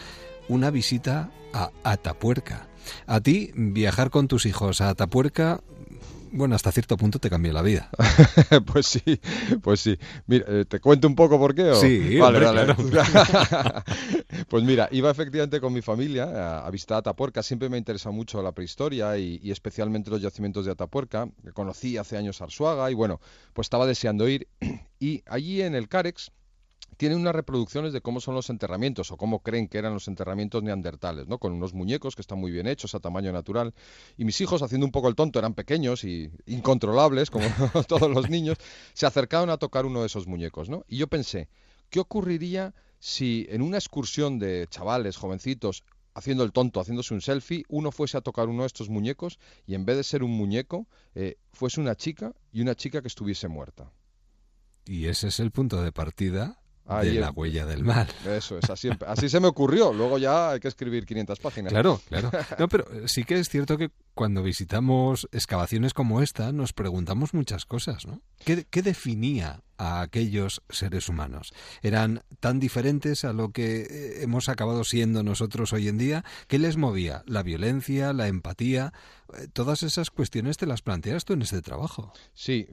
[0.47, 2.67] una visita a Atapuerca.
[3.07, 5.61] A ti, viajar con tus hijos a Atapuerca,
[6.35, 7.89] bueno, hasta cierto punto te cambió la vida.
[8.71, 9.01] pues sí,
[9.61, 9.97] pues sí.
[10.27, 11.71] Mira, eh, ¿te cuento un poco por qué?
[11.71, 11.75] o?
[11.75, 13.83] Sí, vale, hombre, vale.
[14.49, 17.41] pues mira, iba efectivamente con mi familia a, a visitar Atapuerca.
[17.41, 21.29] Siempre me ha interesado mucho la prehistoria y, y especialmente los yacimientos de Atapuerca.
[21.53, 23.19] Conocí hace años Arsuaga y bueno,
[23.53, 24.47] pues estaba deseando ir.
[24.97, 26.31] Y allí en el Carex
[26.97, 30.63] tienen unas reproducciones de cómo son los enterramientos o cómo creen que eran los enterramientos
[30.63, 31.37] neandertales, ¿no?
[31.37, 33.73] Con unos muñecos que están muy bien hechos a tamaño natural.
[34.17, 37.45] Y mis hijos, haciendo un poco el tonto, eran pequeños y incontrolables, como
[37.87, 38.57] todos los niños,
[38.93, 40.85] se acercaron a tocar uno de esos muñecos, ¿no?
[40.87, 41.49] Y yo pensé,
[41.89, 47.65] ¿qué ocurriría si en una excursión de chavales, jovencitos, haciendo el tonto, haciéndose un selfie,
[47.67, 50.87] uno fuese a tocar uno de estos muñecos y en vez de ser un muñeco,
[51.13, 53.91] eh, fuese una chica y una chica que estuviese muerta?
[54.85, 57.21] Y ese es el punto de partida Ahí de es.
[57.21, 58.07] la huella del mal.
[58.27, 59.91] Eso es, así, así se me ocurrió.
[59.91, 61.71] Luego ya hay que escribir 500 páginas.
[61.71, 62.31] Claro, claro.
[62.59, 67.33] No, pero eh, sí que es cierto que cuando visitamos excavaciones como esta nos preguntamos
[67.33, 68.21] muchas cosas, ¿no?
[68.43, 71.53] ¿Qué, qué definía a aquellos seres humanos?
[71.81, 76.25] ¿Eran tan diferentes a lo que eh, hemos acabado siendo nosotros hoy en día?
[76.47, 77.23] ¿Qué les movía?
[77.25, 78.93] ¿La violencia, la empatía?
[79.37, 82.13] Eh, Todas esas cuestiones te las planteas tú en este trabajo.
[82.33, 82.67] Sí,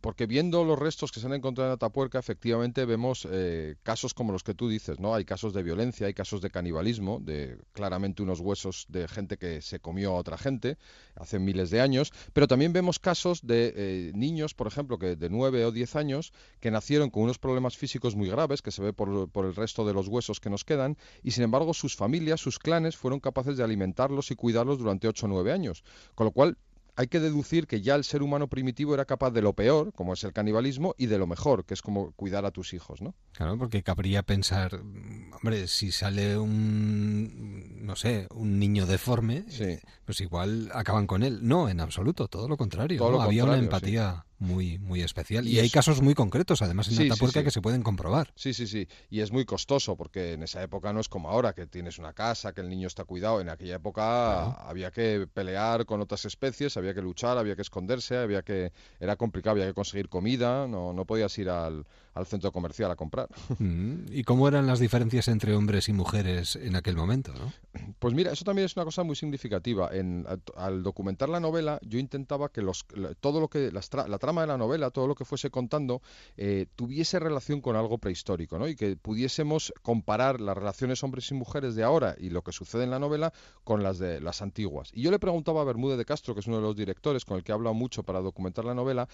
[0.00, 4.32] porque viendo los restos que se han encontrado en Atapuerca, efectivamente vemos eh, casos como
[4.32, 5.14] los que tú dices, ¿no?
[5.14, 9.62] Hay casos de violencia, hay casos de canibalismo, de claramente unos huesos de gente que
[9.62, 10.78] se comió a otra gente
[11.16, 15.30] hace miles de años, pero también vemos casos de eh, niños, por ejemplo, que de
[15.30, 18.92] 9 o 10 años, que nacieron con unos problemas físicos muy graves, que se ve
[18.92, 22.40] por, por el resto de los huesos que nos quedan, y sin embargo sus familias,
[22.40, 25.84] sus clanes, fueron capaces de alimentarlos y cuidarlos durante 8 o 9 años.
[26.14, 26.58] Con lo cual,
[26.98, 30.14] hay que deducir que ya el ser humano primitivo era capaz de lo peor, como
[30.14, 33.14] es el canibalismo, y de lo mejor, que es como cuidar a tus hijos, ¿no?
[33.30, 34.80] Claro, porque cabría pensar,
[35.32, 41.38] hombre, si sale un, no sé, un niño deforme, eh, pues igual acaban con él.
[41.42, 42.98] No, en absoluto, todo lo contrario.
[42.98, 43.16] Todo ¿no?
[43.18, 44.27] lo Había una sí.
[44.38, 45.46] Muy, muy especial.
[45.46, 47.44] Y, Y hay casos muy concretos, además, en Sí, Atapuerca sí.
[47.44, 48.32] que se pueden comprobar.
[48.36, 48.86] Sí, sí, sí.
[49.10, 52.12] Y es muy costoso porque en esa época no es como ahora, que tienes una
[52.12, 53.40] casa, que el niño está cuidado.
[53.40, 58.16] En aquella época había que pelear con otras especies, había que luchar, había que esconderse,
[58.16, 58.72] había que...
[59.00, 62.96] Era complicado, había que conseguir comida, no, no podías ir al, al centro comercial a
[62.96, 63.28] comprar.
[63.58, 67.32] Mm, ¿Y cómo eran las diferencias entre hombres y mujeres en aquel momento?
[67.34, 67.52] ¿no?
[67.98, 69.90] Pues mira, eso también es una cosa muy significativa.
[69.92, 72.84] En, al, al documentar la novela, yo intentaba que los,
[73.20, 76.02] todo lo que las tra- la trama de la novela, todo lo que fuese contando,
[76.36, 78.68] eh, tuviese relación con algo prehistórico, ¿no?
[78.68, 82.84] Y que pudiésemos comparar las relaciones hombres y mujeres de ahora y lo que sucede
[82.84, 83.32] en la novela
[83.64, 84.90] con las de las antiguas.
[84.92, 87.38] Y yo le preguntaba a Bermúdez de Castro, que es uno de los directores con
[87.38, 89.08] el que he hablado mucho para documentar la novela,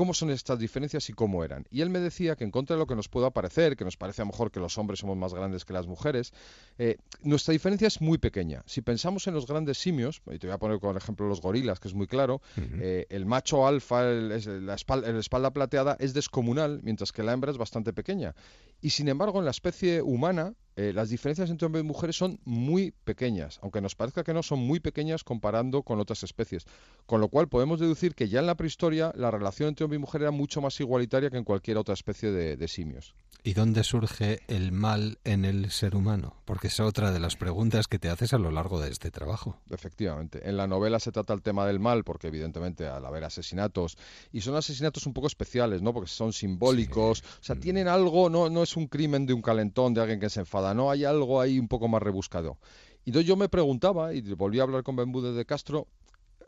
[0.00, 1.66] cómo son estas diferencias y cómo eran.
[1.70, 3.98] Y él me decía que en contra de lo que nos pueda parecer, que nos
[3.98, 6.32] parece a lo mejor que los hombres somos más grandes que las mujeres,
[6.78, 8.62] eh, nuestra diferencia es muy pequeña.
[8.64, 11.80] Si pensamos en los grandes simios, y te voy a poner como ejemplo los gorilas,
[11.80, 16.80] que es muy claro, eh, el macho alfa, el, la espalda, espalda plateada, es descomunal,
[16.82, 18.34] mientras que la hembra es bastante pequeña.
[18.80, 22.40] Y sin embargo, en la especie humana, eh, las diferencias entre hombres y mujeres son
[22.44, 26.64] muy pequeñas, aunque nos parezca que no, son muy pequeñas comparando con otras especies.
[27.04, 30.00] Con lo cual podemos deducir que ya en la prehistoria la relación entre hombre y
[30.00, 33.14] mujer era mucho más igualitaria que en cualquier otra especie de, simios.
[33.42, 36.36] ¿Y dónde surge el mal en el ser humano?
[36.44, 39.58] Porque es otra de las preguntas que te haces a lo largo de este trabajo.
[39.70, 40.48] Efectivamente.
[40.48, 43.98] En la novela se trata el tema del mal, porque evidentemente al haber asesinatos,
[44.32, 45.92] y son asesinatos un poco especiales, ¿no?
[45.92, 49.94] Porque son simbólicos, o sea, tienen algo, no, no es un crimen de un calentón,
[49.94, 52.58] de alguien que se enfada no hay algo ahí un poco más rebuscado.
[53.04, 55.88] Y yo me preguntaba, y volví a hablar con Benbúdez de Castro,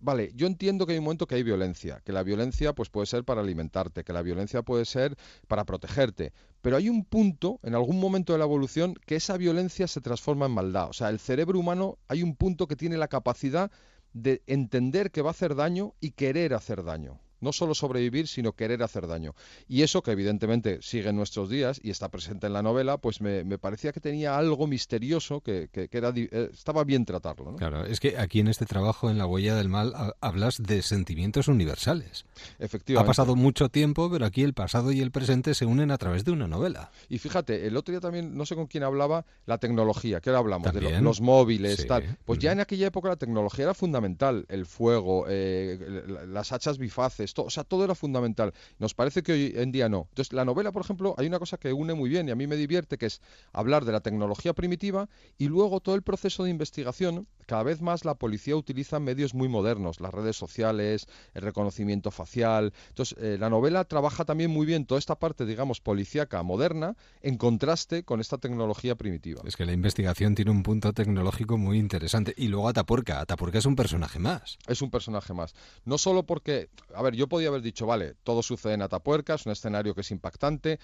[0.00, 3.06] vale, yo entiendo que hay un momento que hay violencia, que la violencia pues puede
[3.06, 5.16] ser para alimentarte, que la violencia puede ser
[5.48, 9.88] para protegerte, pero hay un punto, en algún momento de la evolución, que esa violencia
[9.88, 10.90] se transforma en maldad.
[10.90, 13.70] O sea, el cerebro humano hay un punto que tiene la capacidad
[14.12, 18.52] de entender que va a hacer daño y querer hacer daño no solo sobrevivir, sino
[18.52, 19.34] querer hacer daño.
[19.68, 23.20] Y eso, que evidentemente sigue en nuestros días y está presente en la novela, pues
[23.20, 27.56] me, parecía que tenía algo misterioso que, era, eh, estaba bien tratarlo.
[27.56, 31.48] Claro, es que aquí en este trabajo, en La huella del mal, hablas de sentimientos
[31.48, 32.24] universales.
[32.58, 33.04] Efectivamente.
[33.04, 36.24] Ha pasado mucho tiempo, pero aquí el pasado y el presente se unen a través
[36.24, 36.90] de una novela.
[37.08, 40.40] Y fíjate, el otro día también, no sé con quién hablaba, la tecnología, que ahora
[40.40, 42.18] hablamos, de los móviles, tal.
[42.24, 47.31] Pues ya en aquella época la tecnología era fundamental, el fuego, eh, las hachas bifaces,
[47.36, 48.52] o sea, todo era fundamental.
[48.78, 50.06] Nos parece que hoy en día no.
[50.10, 52.46] Entonces, la novela, por ejemplo, hay una cosa que une muy bien y a mí
[52.46, 53.20] me divierte, que es
[53.52, 57.26] hablar de la tecnología primitiva y luego todo el proceso de investigación.
[57.46, 62.72] Cada vez más la policía utiliza medios muy modernos, las redes sociales, el reconocimiento facial.
[62.88, 67.36] Entonces, eh, la novela trabaja también muy bien toda esta parte, digamos, policíaca moderna en
[67.36, 69.42] contraste con esta tecnología primitiva.
[69.44, 72.34] Es que la investigación tiene un punto tecnológico muy interesante.
[72.36, 73.20] Y luego Atapuerca.
[73.20, 74.58] Atapuerca es un personaje más.
[74.66, 75.54] Es un personaje más.
[75.84, 79.46] No solo porque, a ver, yo podía haber dicho, vale, todo sucede en Atapuerca, es
[79.46, 80.78] un escenario que es impactante,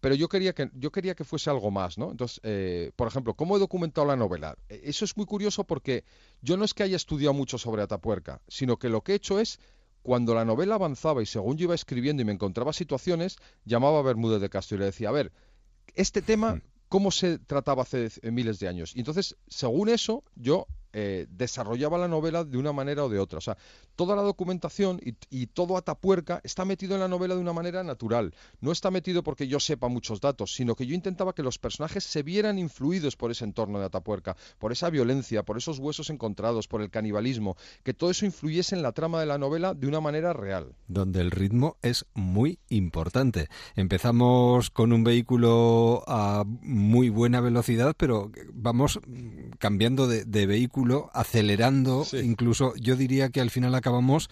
[0.00, 2.10] pero yo quería que yo quería que fuese algo más, ¿no?
[2.10, 4.56] Entonces, eh, por ejemplo, ¿cómo he documentado la novela?
[4.68, 6.04] E, eso es muy curioso porque
[6.40, 9.40] yo no es que haya estudiado mucho sobre Atapuerca, sino que lo que he hecho
[9.40, 9.58] es
[10.02, 14.02] cuando la novela avanzaba y según yo iba escribiendo y me encontraba situaciones, llamaba a
[14.02, 15.32] Bermúdez de Castro y le decía, a ver,
[15.94, 16.62] este tema, hmm.
[16.88, 18.94] ¿cómo se trataba hace miles de años?
[18.94, 23.38] Y entonces, según eso, yo eh, desarrollaba la novela de una manera o de otra.
[23.38, 23.58] O sea,
[23.94, 28.34] toda la documentación y, todo Atapuerca está metido en la novela de una manera natural.
[28.60, 32.04] No está metido porque yo sepa muchos datos, sino que yo intentaba que los personajes
[32.04, 36.68] se vieran influidos por ese entorno de Atapuerca, por esa violencia, por esos huesos encontrados,
[36.68, 40.00] por el canibalismo, que todo eso influyese en la trama de la novela de una
[40.00, 40.74] manera real.
[40.86, 43.48] Donde el ritmo es muy importante.
[43.74, 49.00] Empezamos con un vehículo a muy buena velocidad, pero vamos
[49.58, 50.77] cambiando de vehículo
[51.12, 54.30] acelerando, incluso yo diría que al final acabamos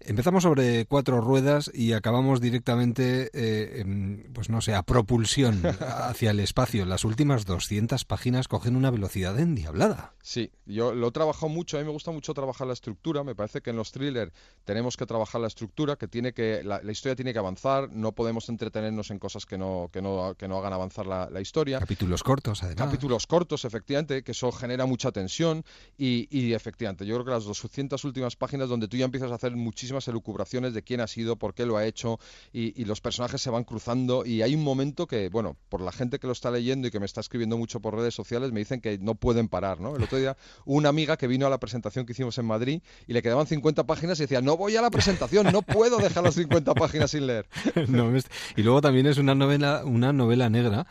[0.00, 6.40] Empezamos sobre cuatro ruedas y acabamos directamente, eh, pues no sé, a propulsión hacia el
[6.40, 6.84] espacio.
[6.84, 10.14] Las últimas 200 páginas cogen una velocidad endiablada.
[10.22, 13.34] Sí, yo lo he trabajado mucho, a mí me gusta mucho trabajar la estructura, me
[13.34, 14.32] parece que en los thrillers
[14.64, 18.48] tenemos que trabajar la estructura, que tiene que la, historia tiene que avanzar, no podemos
[18.48, 21.78] entretenernos en cosas que no, que no, que no hagan avanzar la, historia.
[21.78, 22.86] Capítulos cortos, además.
[22.86, 25.64] Capítulos cortos, efectivamente, que eso genera mucha tensión
[25.96, 29.36] y, y efectivamente, yo creo que las 200 últimas páginas donde tú ya empiezas a
[29.36, 32.18] hacer muchísimas muchísimas elucubraciones de quién ha sido, por qué lo ha hecho
[32.52, 36.18] y, los personajes se van cruzando y hay un momento que, bueno, por la gente
[36.18, 38.80] que lo está leyendo y que me está escribiendo mucho por redes sociales, me dicen
[38.80, 39.96] que no pueden parar, ¿no?
[39.96, 43.12] El otro día una amiga que vino a la presentación que hicimos en Madrid y
[43.12, 46.34] le quedaban 50 páginas y decía, no voy a la presentación, no puedo dejar las
[46.34, 47.46] 50 páginas sin leer.
[48.56, 50.86] y luego también es una novela, una novela negra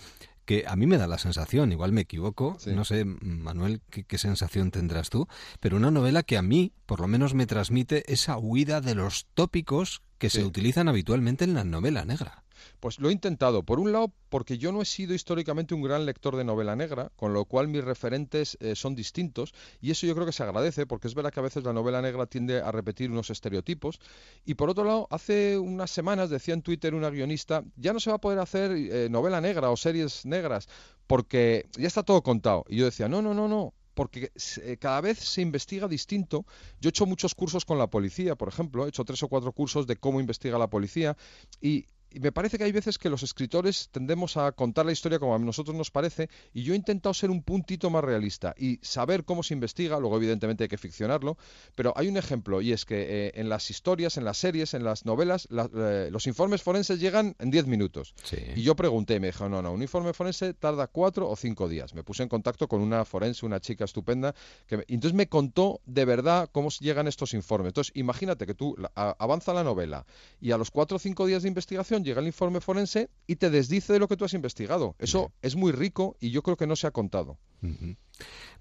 [0.45, 4.71] que a mí me da la sensación, igual me equivoco, no sé, Manuel, ¿qué, sensación
[4.71, 5.27] tendrás tú,
[5.59, 9.25] pero una novela que a mí, por lo menos, me transmite esa huida de los
[9.33, 12.44] tópicos que se utilizan habitualmente en la novela negra.
[12.79, 13.63] Pues lo he intentado.
[13.63, 17.11] Por un lado, porque yo no he sido históricamente un gran lector de novela negra,
[17.15, 20.85] con lo cual mis referentes eh, son distintos, y eso yo creo que se agradece,
[20.85, 23.99] porque es verdad que a veces la novela negra tiende a repetir unos estereotipos.
[24.45, 28.09] Y por otro lado, hace unas semanas decía en Twitter una guionista, ya no se
[28.09, 30.67] va a poder hacer eh, novela negra o series negras,
[31.07, 32.65] porque ya está todo contado.
[32.67, 34.31] Y yo decía, no, no, no, no, porque
[34.61, 36.45] eh, cada vez se investiga distinto.
[36.79, 39.51] Yo he hecho muchos cursos con la policía, por ejemplo, he hecho tres o cuatro
[39.53, 41.17] cursos de cómo investiga la policía
[41.61, 41.85] y
[42.15, 45.35] y me parece que hay veces que los escritores tendemos a contar la historia como
[45.35, 49.25] a nosotros nos parece, y yo he intentado ser un puntito más realista y saber
[49.25, 51.37] cómo se investiga, luego evidentemente hay que ficcionarlo,
[51.75, 54.85] pero hay un ejemplo, y es que eh, en las historias, en las series, en
[54.85, 58.13] las novelas, eh, los informes forenses llegan en 10 minutos.
[58.55, 61.93] Y yo pregunté, me dijo, no, no, un informe forense tarda 4 o 5 días.
[61.95, 64.33] Me puse en contacto con una forense, una chica estupenda,
[64.67, 67.71] que y entonces me contó de verdad cómo llegan estos informes.
[67.71, 70.05] Entonces, imagínate que tú avanza la novela
[70.39, 73.49] y a los 4 o 5 días de investigación llega el informe forense y te
[73.49, 74.95] desdice de lo que tú has investigado.
[74.99, 77.37] Eso es muy rico y yo creo que no se ha contado.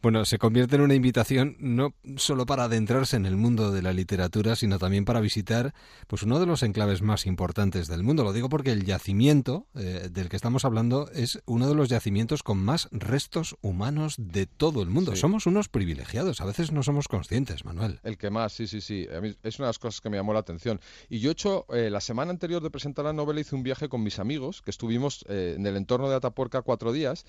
[0.03, 3.95] Bueno, se convierte en una invitación no solo para adentrarse en el mundo de la
[3.95, 5.73] literatura, sino también para visitar
[6.09, 8.23] pues uno de los enclaves más importantes del mundo.
[8.23, 12.43] Lo digo porque el yacimiento eh, del que estamos hablando es uno de los yacimientos
[12.43, 15.17] con más restos humanos de todo el mundo.
[15.17, 18.01] Somos unos privilegiados, a veces no somos conscientes, Manuel.
[18.03, 19.07] El que más, sí, sí, sí.
[19.43, 20.83] es una de las cosas que me llamó la atención.
[21.09, 23.89] Y yo he hecho, eh, la semana anterior de presentar la novela, hice un viaje
[23.89, 27.25] con mis amigos, que estuvimos eh, en el entorno de Atapuerca cuatro días,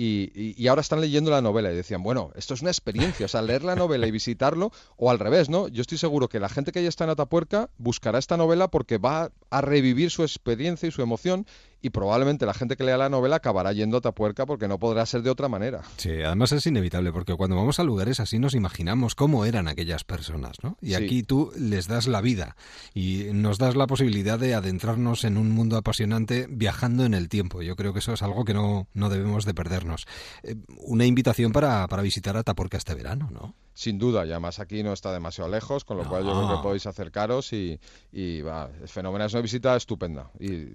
[0.00, 3.42] y, ahora están leyendo la novela y decían, bueno, esto es una experiencia, o sea,
[3.42, 5.66] leer la novela y visitarlo, o al revés, ¿no?
[5.66, 8.98] Yo estoy seguro que la gente que ya está en Atapuerca buscará esta novela porque
[8.98, 11.46] va a revivir su experiencia y su emoción
[11.80, 15.06] y probablemente la gente que lea la novela acabará yendo a Tapuerca porque no podrá
[15.06, 15.82] ser de otra manera.
[15.96, 20.04] Sí, además es inevitable porque cuando vamos a lugares así nos imaginamos cómo eran aquellas
[20.04, 20.76] personas, ¿no?
[20.80, 22.56] Y aquí tú les das la vida
[22.94, 27.62] y nos das la posibilidad de adentrarnos en un mundo apasionante viajando en el tiempo.
[27.62, 30.06] Yo creo que eso es algo que no, no debemos de perdernos.
[30.42, 33.54] Eh, una invitación para, para visitar Atapuerca este verano, ¿no?
[33.78, 36.62] Sin duda, y además aquí no está demasiado lejos, con lo cual yo creo que
[36.64, 37.78] podéis acercaros y,
[38.10, 40.32] y va, es fenomenal, es una visita estupenda.
[40.40, 40.66] Y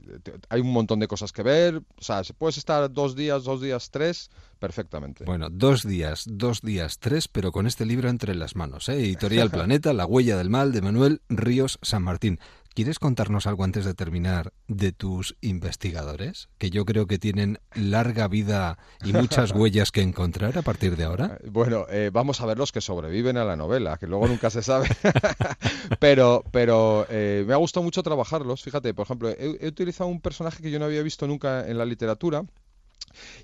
[0.47, 3.91] hay un montón de cosas que ver, o sea, puedes estar dos días, dos días,
[3.91, 5.25] tres, perfectamente.
[5.25, 8.93] Bueno, dos días, dos días, tres, pero con este libro entre las manos, ¿eh?
[8.93, 12.39] Editorial Planeta, La huella del mal, de Manuel Ríos San Martín.
[12.75, 16.49] ¿Quieres contarnos algo antes de terminar de tus investigadores?
[16.57, 21.03] Que yo creo que tienen larga vida y muchas huellas que encontrar a partir de
[21.03, 21.37] ahora.
[21.39, 24.49] Eh, bueno, eh, vamos a ver los que sobreviven a la novela, que luego nunca
[24.49, 24.87] se sabe.
[25.99, 28.63] pero pero eh, me ha gustado mucho trabajarlos.
[28.63, 31.85] Fíjate, por ejemplo, he utilizado un personaje que yo no había visto nunca en la
[31.85, 32.43] literatura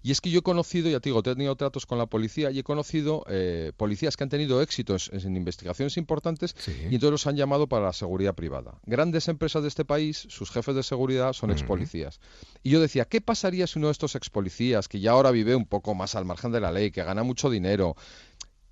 [0.04, 2.52] y es que yo he conocido, ya te digo, he tenido tratos con la policía
[2.52, 7.28] y he conocido eh, policías que han tenido éxitos en, investigaciones importantes y entonces los
[7.28, 8.80] han llamado para la seguridad privada.
[8.86, 12.20] Grandes empresas de este país, sus jefes de seguridad son ex policías.
[12.64, 15.56] Y yo decía, ¿qué pasaría si uno de estos ex policías, que ya ahora vive
[15.56, 17.96] un poco más al margen de la ley, que gana mucho dinero,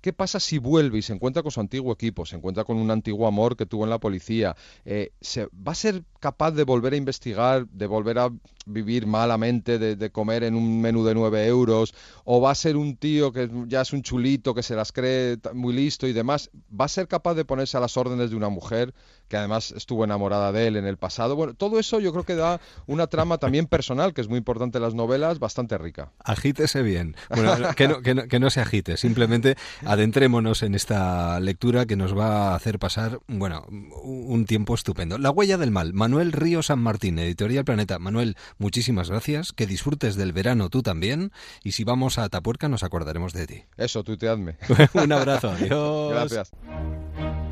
[0.00, 2.90] ¿Qué pasa si vuelve y se encuentra con su antiguo equipo, se encuentra con un
[2.90, 4.54] antiguo amor que tuvo en la policía?
[4.84, 8.30] Eh, se, ¿Va a ser capaz de volver a investigar, de volver a
[8.66, 11.94] vivir malamente, de, comer en un menú de 9 euros?
[12.24, 15.36] ¿O va a ser un tío que ya es un chulito, que se las cree
[15.52, 16.50] muy listo y demás?
[16.70, 18.94] ¿Va a ser capaz de ponerse a las órdenes de una mujer
[19.28, 21.36] que además estuvo enamorada de él en el pasado?
[21.36, 24.78] Bueno, todo eso yo creo que da una trama también personal, que es muy importante
[24.78, 26.12] en las novelas, bastante rica.
[26.24, 27.16] Agítese bien.
[27.28, 31.96] Bueno, que no, que no, que no se agite, simplemente adentrémonos en esta lectura que
[31.96, 35.18] nos va a hacer pasar, bueno, un tiempo estupendo.
[35.18, 35.92] La huella del mal.
[35.92, 37.98] Manuel Río San Martín, Editorial Planeta.
[37.98, 39.52] Manuel, muchísimas gracias.
[39.52, 41.32] Que disfrutes del verano tú también.
[41.62, 43.64] Y si vamos a Atapuerca, nos acordaremos de ti.
[43.76, 44.56] Eso, tuteadme.
[44.94, 45.50] Un abrazo.
[45.50, 46.10] Adiós.
[46.10, 47.47] Gracias.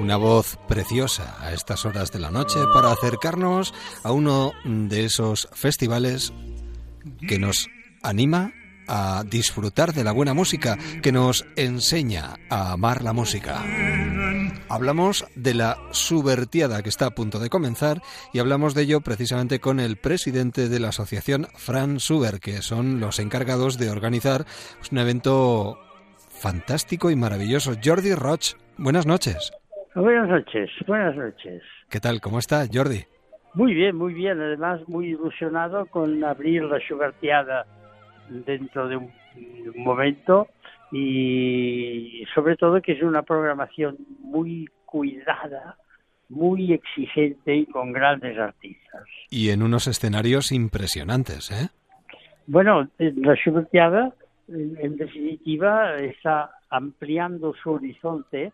[0.00, 5.46] Una voz preciosa a estas horas de la noche para acercarnos a uno de esos
[5.52, 6.32] festivales
[7.28, 7.68] que nos
[8.02, 8.52] anima
[8.88, 13.62] a disfrutar de la buena música, que nos enseña a amar la música.
[14.70, 19.60] Hablamos de la Subvertiada que está a punto de comenzar y hablamos de ello precisamente
[19.60, 24.46] con el presidente de la asociación Fran Suber, que son los encargados de organizar
[24.90, 25.78] un evento
[26.30, 27.74] fantástico y maravilloso.
[27.84, 29.52] Jordi Roch, buenas noches.
[29.94, 31.62] Buenas noches, buenas noches.
[31.88, 32.20] ¿Qué tal?
[32.20, 33.00] ¿Cómo está, Jordi?
[33.54, 34.40] Muy bien, muy bien.
[34.40, 37.66] Además, muy ilusionado con abrir la Sugarteada
[38.28, 39.10] dentro de un,
[39.76, 40.48] momento
[40.92, 45.76] y sobre todo que es una programación muy cuidada,
[46.28, 49.04] muy exigente y con grandes artistas.
[49.28, 51.68] Y en unos escenarios impresionantes, ¿eh?
[52.46, 54.14] Bueno, la Sugarteada,
[54.48, 58.52] en definitiva, está ampliando su horizonte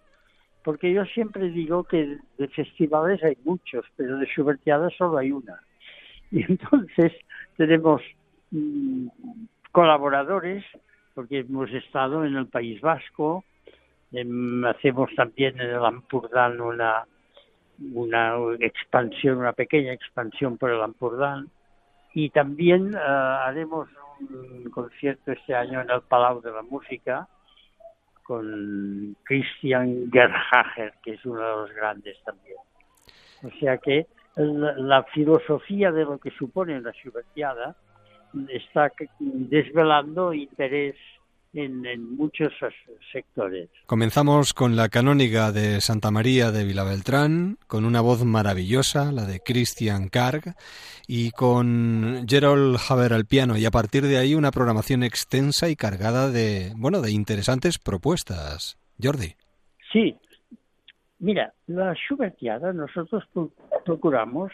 [0.66, 5.60] porque yo siempre digo que de festivales hay muchos, pero de Schubertiadas solo hay una.
[6.32, 7.12] Y entonces
[7.56, 8.02] tenemos
[8.50, 9.06] mm,
[9.70, 10.64] colaboradores,
[11.14, 13.44] porque hemos estado en el País Vasco,
[14.10, 17.04] em, hacemos también en el Ampurdán una,
[17.92, 21.48] una expansión, una pequeña expansión por el Ampurdán,
[22.12, 23.88] Y también eh, haremos
[24.18, 27.28] un concierto este año en el Palau de la Música
[28.26, 32.56] con Christian Gerhager, que es uno de los grandes también.
[33.44, 34.06] O sea que
[34.36, 37.76] la, filosofía de lo que supone la Schubertiada
[38.48, 40.96] está desvelando interés
[41.56, 42.52] en, en, muchos
[43.12, 43.68] sectores.
[43.86, 49.40] Comenzamos con la canóniga de Santa María de Vilabeltrán, con una voz maravillosa, la de
[49.40, 50.54] Christian Karg,
[51.08, 55.76] y con Gerald Haber al piano, y a partir de ahí una programación extensa y
[55.76, 58.78] cargada de, bueno, de interesantes propuestas.
[59.02, 59.34] Jordi.
[59.92, 60.16] Sí,
[61.18, 63.24] mira, la Schubertiada nosotros
[63.84, 64.52] procuramos,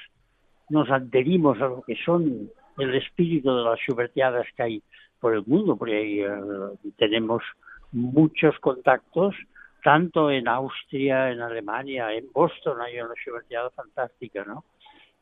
[0.68, 4.82] nos adherimos a lo que son el espíritu de las Schubertiadas que hay
[5.22, 7.44] por el mundo, porque uh, tenemos
[7.92, 9.36] muchos contactos,
[9.84, 14.64] tanto en Austria, en Alemania, en Boston hay una Schubertiada fantástica, ¿no?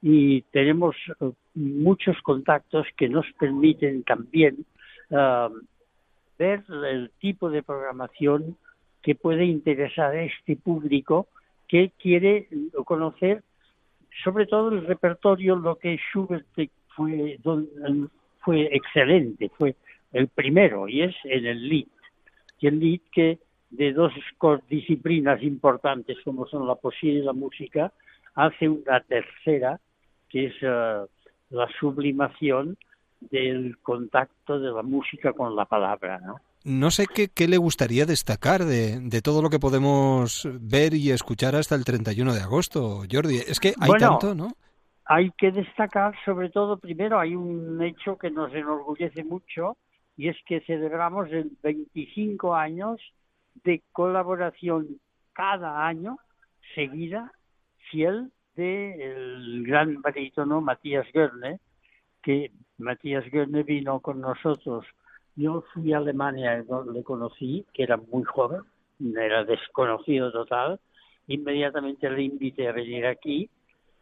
[0.01, 4.65] Y tenemos uh, muchos contactos que nos permiten también
[5.11, 5.53] uh,
[6.39, 8.57] ver el tipo de programación
[9.03, 11.29] que puede interesar a este público
[11.69, 12.49] que quiere
[12.87, 13.43] conocer
[14.25, 16.47] sobre todo el repertorio, lo que Schubert
[16.97, 17.39] fue,
[18.41, 19.77] fue excelente, fue
[20.13, 21.89] el primero, y es en el Lied.
[22.59, 23.39] Y el Lied que
[23.71, 24.13] de dos
[24.69, 27.93] disciplinas importantes como son la poesía y la música,
[28.35, 29.81] hace una tercera,
[30.29, 31.07] que es uh,
[31.51, 32.77] la sublimación
[33.21, 36.41] del contacto de la música con la palabra, ¿no?
[36.63, 41.11] No sé qué, qué le gustaría destacar de, de, todo lo que podemos ver y
[41.11, 43.39] escuchar hasta el 31 de agosto, Jordi.
[43.39, 44.53] Es que hay bueno, tanto, ¿no?
[45.07, 49.79] Hay que destacar, sobre todo, primero, hay un hecho que nos enorgullece mucho,
[50.21, 53.01] y es que celebramos el 25 años
[53.65, 55.01] de colaboración
[55.33, 56.19] cada año
[56.75, 57.33] seguida,
[57.91, 61.59] fiel, del gran barítono Matías Goerne,
[62.23, 64.85] que Matías Goerne vino con nosotros
[65.37, 66.63] yo fui a Alemania,
[66.93, 68.61] le conocí, que era muy joven,
[69.19, 70.79] era desconocido total.
[71.29, 73.49] Inmediatamente le invité a venir aquí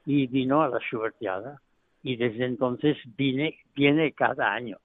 [0.05, 1.63] y vino a la Schubertiada.
[2.03, 4.79] Y desde entonces vine, viene cada año.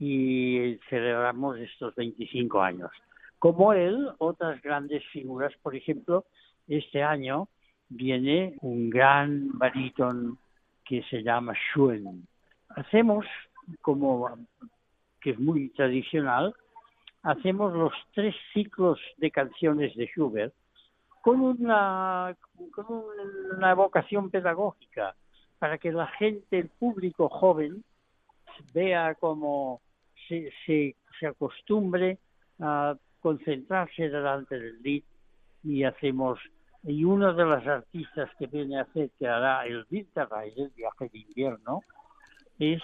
[0.00, 2.90] Y celebramos estos 25 años.
[3.38, 6.24] Como él, otras grandes figuras, por ejemplo,
[6.66, 7.48] este año
[7.88, 10.38] viene un gran baríton
[10.84, 12.26] que se llama Schuen.
[12.70, 13.24] Hacemos
[13.82, 14.28] como
[15.20, 16.54] que es muy tradicional,
[17.22, 20.54] hacemos los tres ciclos de canciones de Schubert
[21.20, 22.34] con una,
[22.72, 23.04] con
[23.56, 25.14] una vocación pedagógica
[25.58, 27.84] para que la gente, el público joven,
[28.72, 29.80] vea cómo
[30.30, 32.18] se, se, se acostumbre
[32.60, 35.02] a concentrarse delante del lead
[35.62, 36.38] y hacemos
[36.82, 41.10] y uno de los artistas que viene a hacer que hará el Winterreise, el viaje
[41.12, 41.82] de invierno,
[42.58, 42.82] es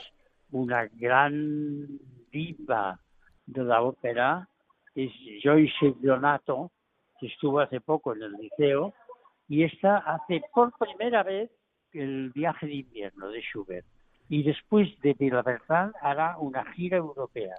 [0.50, 1.98] una gran
[2.30, 3.00] diva
[3.46, 4.48] de la ópera,
[4.94, 5.10] es
[5.42, 6.70] Joyce Donato,
[7.18, 8.92] que estuvo hace poco en el liceo,
[9.48, 11.50] y esta hace por primera vez
[11.92, 13.86] el viaje de invierno de Schubert.
[14.28, 17.54] Y después de Villabertán hará una gira europea,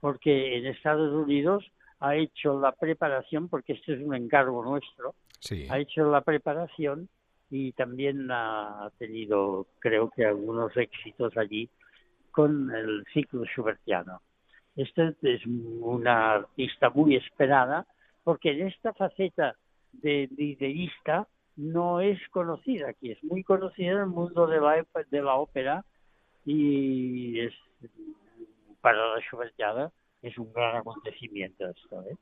[0.00, 1.64] porque en Estados Unidos
[2.00, 5.66] ha hecho la preparación, porque este es un encargo nuestro, sí.
[5.70, 7.08] ha hecho la preparación
[7.50, 11.68] y también ha tenido, creo que, algunos éxitos allí
[12.30, 14.20] con el ciclo schubertiano.
[14.74, 17.86] Esta es una artista muy esperada
[18.24, 19.56] porque en esta faceta
[19.92, 25.22] de liderista no es conocida aquí, es muy conocida en el mundo de la, de
[25.22, 25.84] la ópera
[26.46, 27.52] y es
[28.80, 29.92] para la Schubertiada
[30.22, 32.02] es un gran acontecimiento esto.
[32.02, 32.16] ¿eh?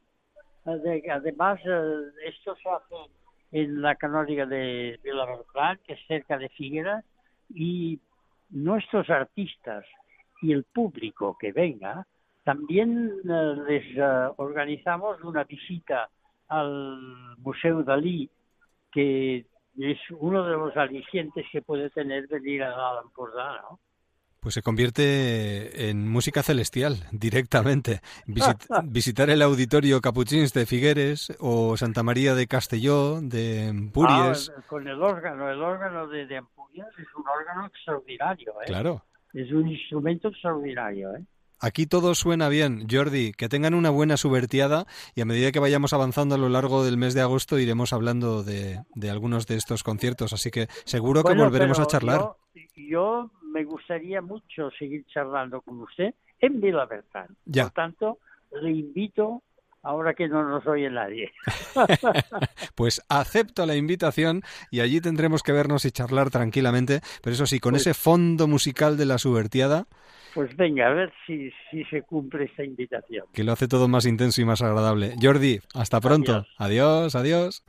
[1.10, 1.60] Además,
[2.24, 3.10] esto se hace
[3.52, 7.04] en la canónica de Villaverclán, que es cerca de Figueras,
[7.54, 8.00] y
[8.50, 9.84] nuestros artistas
[10.42, 12.06] y el público que venga,
[12.44, 16.10] también uh, les uh, organizamos una visita
[16.48, 18.28] al Museo Dalí,
[18.92, 19.46] que
[19.78, 23.78] es uno de los alicientes que puede tener venir a Lampordà, ¿no?
[24.44, 28.02] Pues se convierte en música celestial directamente.
[28.26, 34.52] Visit, visitar el auditorio Capuchins de Figueres o Santa María de Castelló, de Empúries.
[34.54, 38.52] Ah, con el órgano, el órgano de, de Empúries es un órgano extraordinario.
[38.60, 38.66] ¿eh?
[38.66, 39.02] Claro.
[39.32, 41.14] Es un instrumento extraordinario.
[41.16, 41.24] ¿eh?
[41.58, 43.32] Aquí todo suena bien, Jordi.
[43.32, 46.98] Que tengan una buena subvertiada y a medida que vayamos avanzando a lo largo del
[46.98, 50.34] mes de agosto iremos hablando de, de algunos de estos conciertos.
[50.34, 52.20] Así que seguro que bueno, volveremos a charlar.
[52.20, 57.28] Yo, yo, me gustaría mucho seguir charlando con usted en Villabertán.
[57.46, 57.64] Ya.
[57.64, 58.18] Por tanto,
[58.60, 59.42] le invito
[59.84, 61.32] ahora que no nos oye nadie.
[62.74, 64.42] pues acepto la invitación
[64.72, 68.96] y allí tendremos que vernos y charlar tranquilamente, pero eso sí, con ese fondo musical
[68.96, 69.86] de la subvertiada.
[70.34, 73.26] Pues venga, a ver si, si se cumple esta invitación.
[73.32, 75.14] Que lo hace todo más intenso y más agradable.
[75.22, 76.44] Jordi, hasta pronto.
[76.58, 77.14] adiós.
[77.14, 77.62] adiós.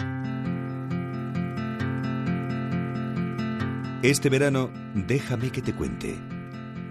[4.06, 6.16] Este verano, déjame que te cuente.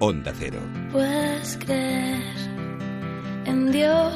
[0.01, 0.59] Onda Cero.
[0.91, 2.21] Puedes creer
[3.45, 4.13] en Dios.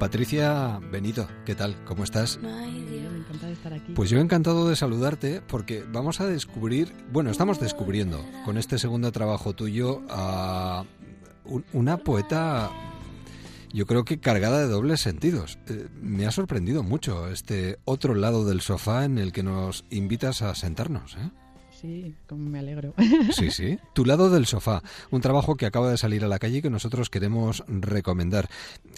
[0.00, 1.76] Patricia Benito, ¿qué tal?
[1.84, 2.40] ¿Cómo estás?
[2.42, 3.92] Encantada de estar aquí.
[3.94, 9.12] Pues yo encantado de saludarte porque vamos a descubrir, bueno, estamos descubriendo con este segundo
[9.12, 10.84] trabajo tuyo a
[11.72, 12.68] una poeta
[13.72, 15.58] yo creo que cargada de dobles sentidos.
[15.68, 20.42] Eh, me ha sorprendido mucho este otro lado del sofá en el que nos invitas
[20.42, 21.16] a sentarnos.
[21.16, 21.30] ¿eh?
[21.80, 22.94] Sí, como me alegro.
[23.32, 23.78] Sí, sí.
[23.94, 26.70] Tu lado del sofá, un trabajo que acaba de salir a la calle y que
[26.70, 28.48] nosotros queremos recomendar.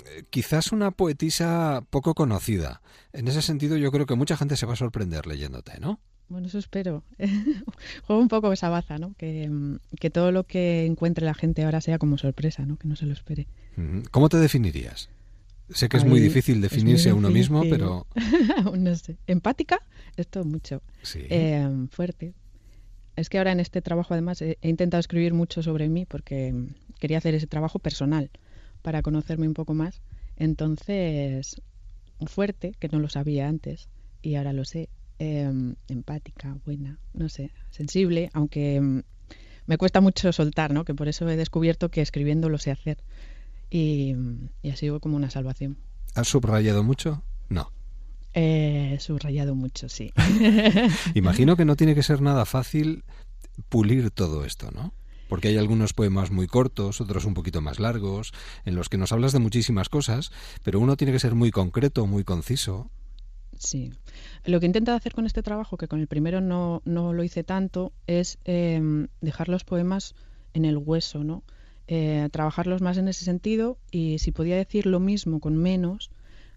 [0.06, 2.82] Eh, quizás una poetisa poco conocida.
[3.12, 6.00] En ese sentido yo creo que mucha gente se va a sorprender leyéndote, ¿no?
[6.32, 7.04] Bueno, eso espero.
[8.06, 9.14] Juego un poco esa baza, ¿no?
[9.18, 9.50] Que,
[10.00, 12.78] que, todo lo que encuentre la gente ahora sea como sorpresa, ¿no?
[12.78, 13.46] Que no se lo espere.
[14.10, 15.10] ¿Cómo te definirías?
[15.68, 18.06] Sé que es muy difícil definirse a uno mismo, pero...
[18.78, 19.18] no sé.
[19.26, 19.80] ¿Empática?
[20.16, 20.82] Esto mucho.
[21.02, 21.20] Sí.
[21.28, 22.32] Eh, fuerte.
[23.14, 26.54] Es que ahora en este trabajo, además, he, intentado escribir mucho sobre mí porque
[26.98, 28.30] quería hacer ese trabajo personal
[28.80, 30.00] para conocerme un poco más.
[30.36, 31.60] Entonces,
[32.26, 33.90] fuerte, que no lo sabía antes
[34.22, 34.88] y ahora lo sé.
[35.24, 39.04] Em, empática, buena, no sé, sensible, aunque em,
[39.66, 40.84] me cuesta mucho soltar, ¿no?
[40.84, 42.98] Que por eso he descubierto que escribiendo lo sé hacer.
[43.70, 44.16] Y,
[44.62, 45.78] y ha sido como una salvación.
[46.16, 47.22] ¿Has subrayado mucho?
[47.48, 47.70] No.
[48.34, 50.12] He subrayado mucho, sí.
[51.14, 53.04] Imagino que no tiene que ser nada fácil
[53.68, 54.92] pulir todo esto, ¿no?
[55.28, 58.32] Porque hay algunos poemas muy cortos, otros un poquito más largos,
[58.64, 60.32] en los que nos hablas de muchísimas cosas,
[60.64, 62.90] pero uno tiene que ser muy concreto, muy conciso.
[63.62, 63.92] Sí.
[64.44, 67.22] Lo que he intentado hacer con este trabajo, que con el primero no, no lo
[67.22, 70.14] hice tanto, es em, dejar los poemas
[70.52, 71.44] en el hueso, ¿no?
[71.86, 76.10] Eh, trabajarlos más en ese sentido y si podía decir lo mismo con menos,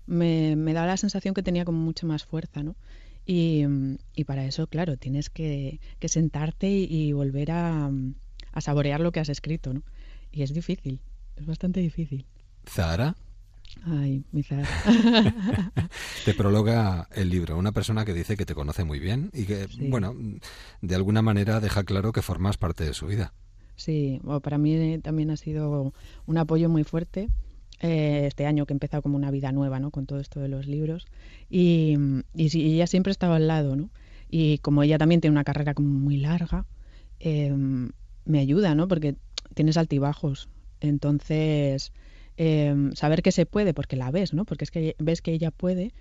[0.08, 2.76] me, me da la sensación que tenía como mucha más fuerza, ¿no?
[3.26, 3.66] Y,
[4.16, 7.91] y para eso, claro, tienes que, que sentarte y, volver a,
[8.51, 9.84] a, saborear lo que has escrito, ¿no?
[10.32, 11.01] Y es difícil,
[11.36, 12.26] es bastante difícil.
[12.68, 13.16] ¿Zahara?
[13.84, 14.41] Ay, mi
[16.26, 19.67] te prologa el libro, una persona que dice que te conoce muy bien y que,
[19.89, 20.15] bueno,
[20.82, 23.34] de alguna manera deja claro que formas parte de su vida.
[23.76, 25.93] Sí, bueno, para mí también ha sido
[26.26, 27.30] un apoyo muy fuerte
[27.82, 29.91] eh, este año que he empezado como una vida nueva, ¿no?
[29.91, 31.05] Con todo esto de los libros
[31.49, 31.97] y,
[32.34, 33.89] y, ella siempre estaba al lado, ¿no?
[34.30, 36.65] Y como ella también tiene una carrera como muy larga,
[37.19, 37.53] eh,
[38.26, 38.88] me ayuda, ¿no?
[38.88, 39.15] Porque
[39.53, 40.49] tienes altibajos,
[40.80, 41.91] entonces
[42.38, 44.45] eh, saber que se puede, porque la ves, ¿no?
[44.45, 45.93] Porque es que ves que ella puede,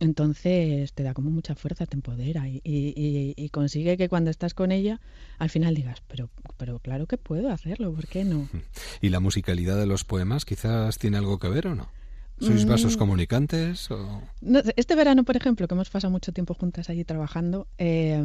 [0.00, 4.52] entonces te da como mucha fuerza, te empodera y, y, y, consigue que cuando estás
[4.52, 5.00] con ella,
[5.38, 8.48] al final digas, pero, pero claro que puedo hacerlo, ¿por qué no?
[9.00, 11.88] ¿Y la musicalidad de los poemas quizás tiene algo que ver o no?
[12.40, 12.98] ¿Sois vasos mm.
[12.98, 13.90] comunicantes?
[13.92, 14.22] O...
[14.74, 18.20] este verano, por ejemplo, que hemos pasado mucho tiempo juntas allí trabajando, eh,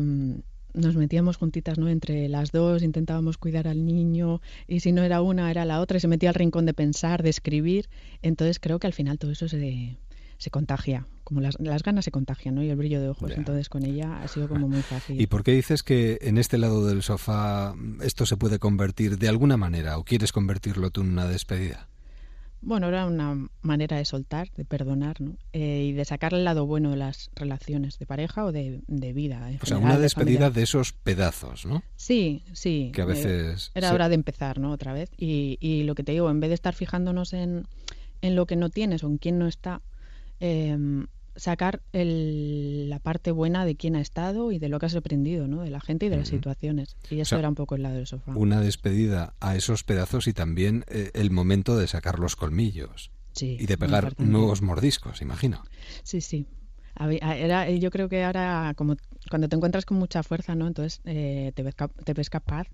[0.77, 1.89] nos metíamos juntitas, ¿no?
[1.89, 5.97] Entre las dos, intentábamos cuidar al niño y si no era una, era la otra
[5.97, 7.89] y se metía al rincón de pensar, de escribir.
[8.21, 9.97] Entonces creo que al final todo eso se,
[10.37, 12.63] se contagia, como las, las, ganas se contagian, ¿no?
[12.63, 13.31] Y el brillo de ojos.
[13.35, 15.19] Entonces con ella ha sido como muy fácil.
[15.19, 19.27] ¿Y por qué dices que en este lado del sofá esto se puede convertir de
[19.27, 21.89] alguna manera o quieres convertirlo tú en una despedida?
[22.67, 25.37] Bueno, era una manera de soltar, de perdonar, ¿no?
[25.53, 29.13] Eh, y de sacar el lado bueno de las relaciones de pareja o de, de
[29.13, 29.49] vida.
[29.61, 31.81] o sea, una despedida de, esos pedazos, ¿no?
[31.95, 32.91] Sí, sí.
[32.93, 33.71] Que a veces...
[33.73, 34.73] era hora de empezar, ¿no?
[34.73, 35.09] Otra vez.
[35.17, 37.69] Y, y, lo que te digo, en vez de estar fijándonos en,
[38.21, 39.81] en lo que no tienes o en quién no está,
[40.41, 40.77] eh,
[41.37, 45.47] sacar el, la parte buena de quién ha estado y de lo que has aprendido,
[45.47, 45.61] ¿no?
[45.61, 46.97] De la gente y de las situaciones.
[47.09, 48.33] Y eso era un poco el lado del sofá.
[48.35, 53.11] Una despedida a esos pedazos y también eh, el momento de sacar los colmillos.
[53.33, 55.63] Sí, y de pegar nuevos mordiscos, imagino.
[56.03, 56.47] Sí, sí.
[56.99, 58.95] Era, yo creo que ahora, como
[59.29, 60.65] cuando te encuentras con mucha fuerza, ¿no?
[60.65, 62.67] Entonces eh, te, ves, te ves capaz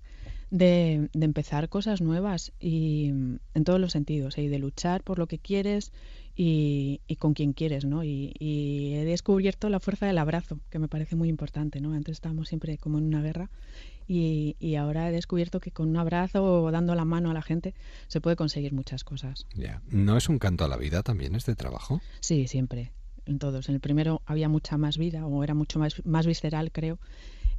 [0.50, 4.44] de, de, empezar cosas nuevas y en todos los sentidos, ¿eh?
[4.44, 5.92] y de luchar por lo que quieres
[6.36, 8.02] y, y con quien quieres, ¿no?
[8.02, 11.92] Y, y, he descubierto la fuerza del abrazo, que me parece muy importante, ¿no?
[11.92, 13.50] Antes estábamos siempre como en una guerra
[14.08, 17.42] y, y ahora he descubierto que con un abrazo o dando la mano a la
[17.42, 17.74] gente
[18.08, 19.46] se puede conseguir muchas cosas.
[19.54, 19.80] Ya.
[19.88, 22.00] ¿No es un canto a la vida también este trabajo?
[22.20, 22.92] Sí, siempre,
[23.26, 23.68] en todos.
[23.68, 26.98] En el primero había mucha más vida o era mucho más, más visceral, creo,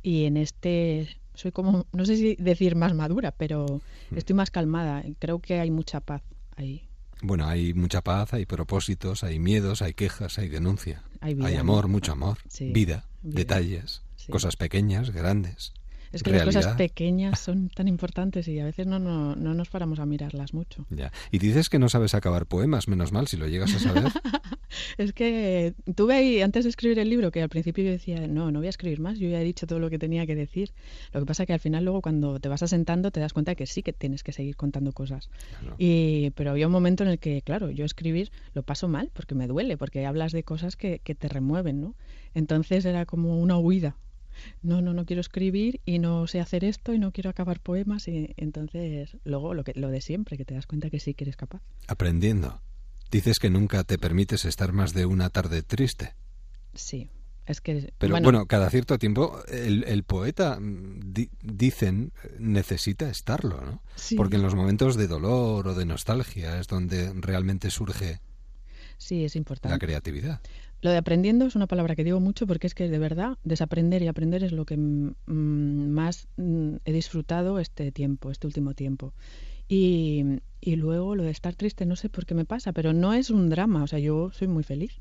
[0.03, 4.17] y en este soy como, no sé si decir más madura, pero mm.
[4.17, 5.03] estoy más calmada.
[5.19, 6.23] Creo que hay mucha paz
[6.55, 6.87] ahí.
[7.21, 11.01] Bueno, hay mucha paz, hay propósitos, hay miedos, hay quejas, hay denuncia.
[11.21, 11.89] Hay vida, amor, ¿no?
[11.89, 13.35] mucho amor, Sí, vida, vida.
[13.37, 14.31] detalles, Sí.
[14.31, 15.73] cosas pequeñas, grandes.
[16.15, 19.69] Es que las cosas pequeñas son tan importantes y a veces no, no, no nos
[19.69, 20.85] paramos a mirarlas mucho.
[20.89, 21.11] Ya.
[21.29, 24.05] Y dices que no sabes acabar poemas, menos mal si lo llegas a saber.
[24.97, 28.51] Es que tuve ahí, antes de escribir el libro, que al principio yo decía, no,
[28.51, 30.73] no voy a escribir más, yo ya he dicho todo lo que tenía que decir.
[31.13, 33.67] Lo que pasa que al final luego cuando te vas asentando te das cuenta que
[33.67, 35.29] sí que tienes que seguir contando cosas.
[35.77, 39.35] Y, pero había un momento en el que, claro, yo escribir lo paso mal porque
[39.35, 41.95] me duele, porque hablas de cosas que, que te remueven, ¿no?
[42.33, 43.95] Entonces era como una huida.
[44.61, 48.07] No, no, no quiero escribir y no sé hacer esto y no quiero acabar poemas
[48.07, 51.23] y entonces luego lo que lo de siempre que te das cuenta que sí que
[51.25, 51.61] eres capaz.
[51.87, 52.61] Aprendiendo.
[53.11, 56.15] Dices que nunca te permites estar más de una tarde triste.
[56.73, 57.09] Sí,
[57.45, 63.61] es que Pero bueno, cada cierto tiempo el, el poeta, mm, di- dicen, necesita estarlo,
[63.61, 63.81] ¿no?
[63.95, 64.15] Sí.
[64.15, 68.19] Porque en los momentos de dolor o de nostalgia es donde realmente surge
[68.97, 69.73] sí es importante.
[69.73, 70.41] la creatividad.
[70.85, 74.03] Lo de aprendiendo es una palabra que digo mucho porque es que de verdad desaprender
[74.03, 79.11] y aprender es lo que más mm, he disfrutado este tiempo, este último tiempo.
[79.67, 80.23] Y,
[80.61, 83.31] y luego lo de estar triste, no sé por qué me pasa, pero no es
[83.31, 84.91] un drama, o sea, yo soy muy feliz,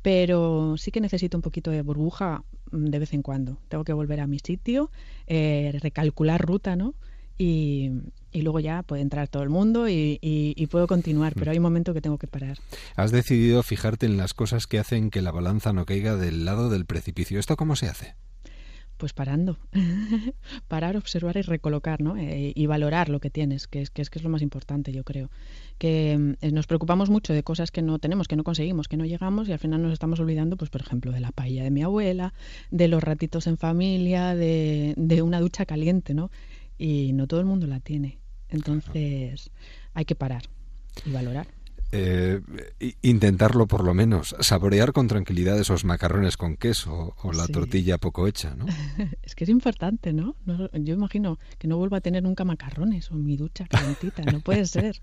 [0.00, 3.58] pero sí que necesito un poquito de burbuja mm, de vez en cuando.
[3.68, 4.90] Tengo que volver a mi sitio,
[5.26, 6.94] eh, recalcular ruta, ¿no?
[7.38, 7.90] Y,
[8.32, 11.58] y luego ya puede entrar todo el mundo y, y- y puedo continuar, pero hay
[11.58, 12.58] un momento que tengo que parar.
[12.96, 16.70] Has decidido fijarte en las cosas que hacen que la balanza no caiga del lado
[16.70, 17.38] del precipicio.
[17.38, 18.14] ¿Esto cómo se hace?
[18.96, 19.58] Pues parando.
[20.68, 22.16] Parar, observar y recolocar, ¿no?
[22.16, 24.90] Eh, y valorar lo que tienes, que es, que es que es lo más importante,
[24.90, 25.30] yo creo.
[25.76, 29.04] Que eh, nos preocupamos mucho de cosas que no tenemos, que no conseguimos, que no
[29.04, 31.82] llegamos y al final nos estamos olvidando, pues por ejemplo, de la paella de mi
[31.82, 32.32] abuela,
[32.70, 36.30] de los ratitos en familia, de, de una ducha caliente, ¿no?
[36.78, 38.18] Y no todo el mundo la tiene.
[38.48, 39.50] Entonces
[39.94, 40.42] hay que parar
[41.04, 41.46] y valorar.
[41.92, 42.40] Eh,
[43.02, 47.52] intentarlo por lo menos, saborear con tranquilidad esos macarrones con queso o la Sí.
[47.52, 48.66] tortilla poco hecha, ¿no?
[49.22, 50.34] Es que es importante, ¿no?
[50.46, 54.40] No- Yo imagino que no vuelva a tener nunca macarrones o mi ducha calentita, no
[54.40, 54.98] puede ser.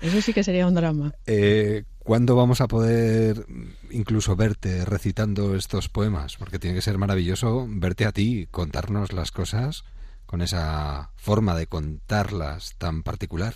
[0.00, 1.12] Eso sí que sería un drama.
[1.26, 3.44] Eh, ¿Cuándo vamos a poder
[3.90, 6.36] incluso verte recitando estos poemas?
[6.38, 9.84] Porque tiene que ser maravilloso verte a ti, contarnos las cosas
[10.26, 13.54] con esa forma de contarlas tan particular.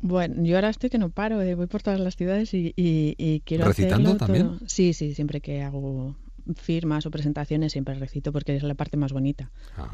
[0.00, 3.14] Bueno, yo ahora estoy que no paro, eh, voy por todas las ciudades y, y-
[3.18, 4.58] y quiero ¿Recitando hacerlo también?
[4.58, 4.68] todo.
[4.68, 6.14] Sí, sí, siempre que hago
[6.54, 9.50] firmas o presentaciones siempre recito porque es la parte más bonita.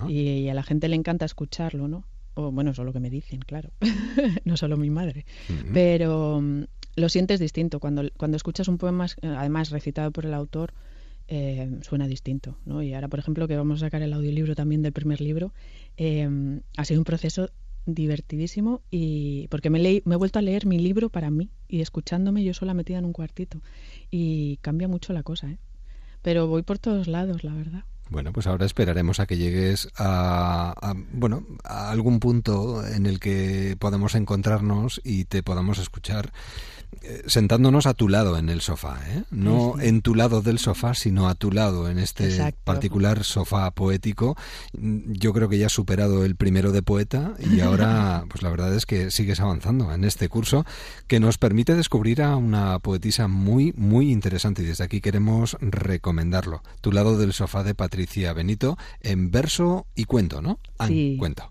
[0.09, 2.05] Y, y a la gente le encanta escucharlo, ¿no?
[2.35, 3.71] O bueno, eso es lo que me dicen, claro.
[4.45, 5.25] no solo mi madre.
[5.73, 6.65] Pero mm,
[6.97, 7.79] lo sientes distinto.
[7.81, 10.75] Cuando, cuando escuchas un poema, además recitado por el autor,
[11.29, 12.83] eh, suena distinto, ¿no?
[12.83, 15.53] Y ahora, por ejemplo, que vamos a sacar el audiolibro también del primer libro,
[15.97, 16.29] eh,
[16.77, 17.51] ha sido un proceso
[17.87, 22.45] divertidísimo y porque me, me he vuelto a leer mi libro para mí y escuchándome
[22.45, 23.61] yo sola metida en un cuartito
[24.11, 25.59] y cambia mucho la cosa, ¿eh?
[26.23, 27.85] Pero voy por todos lados, la verdad.
[28.13, 33.19] Bueno, pues ahora esperaremos a que llegues a, a, bueno, a algún punto en el
[33.21, 36.31] que podamos encontrarnos y te podamos escuchar
[37.05, 39.25] eh, sentándonos a tu lado en el sofá, ¿eh?
[39.31, 39.89] No Sí.
[39.89, 42.61] en tu lado del sofá, sino a tu lado en este Exacto.
[42.65, 44.37] particular sofá poético.
[44.79, 48.51] Mm, Yo creo que ya has superado el primero de poeta y ahora, pues la
[48.51, 50.67] verdad es que sigues avanzando en este curso
[51.07, 56.63] que nos permite descubrir a una poetisa muy, muy interesante y desde aquí queremos recomendarlo.
[56.83, 58.02] Tu lado del sofá de Patricia
[58.33, 60.59] Benito en verso y cuento, ¿no?
[60.87, 61.17] Sí.
[61.19, 61.51] cuento.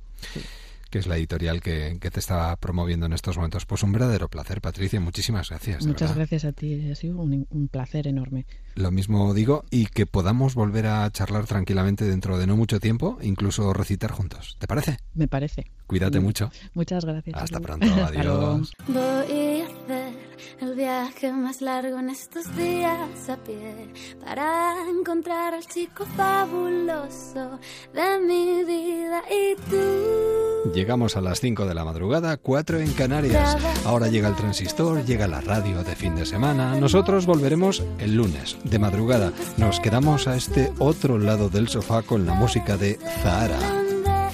[0.89, 3.65] Que es la editorial que, que te está promoviendo en estos momentos.
[3.65, 4.99] Pues un verdadero placer, Patricia.
[4.99, 5.85] Muchísimas gracias.
[5.85, 6.15] Muchas verdad.
[6.29, 8.45] gracias a ti, ha sido un, un placer enorme.
[8.75, 13.17] Lo mismo digo y que podamos volver a charlar tranquilamente dentro de no mucho tiempo,
[13.21, 14.57] incluso recitar juntos.
[14.59, 14.97] ¿Te parece?
[15.13, 15.71] Me parece.
[15.87, 16.23] Cuídate Mm.
[16.23, 16.51] mucho.
[16.73, 17.41] Muchas gracias.
[17.41, 17.85] Hasta pronto.
[17.95, 18.47] Hasta luego.
[18.51, 18.73] Adiós.
[18.89, 23.89] Voy a hacer el viaje más largo en estos días a pie
[24.23, 27.59] para encontrar al chico fabuloso
[27.93, 30.71] de mi vida y tú.
[30.73, 33.57] Llegamos a las 5 de la madrugada, 4 en Canarias.
[33.85, 36.75] Ahora llega el transistor, llega la radio de fin de semana.
[36.75, 39.33] Nosotros volveremos el lunes, de madrugada.
[39.57, 43.59] Nos quedamos a este otro lado del sofá con la música de Zahara.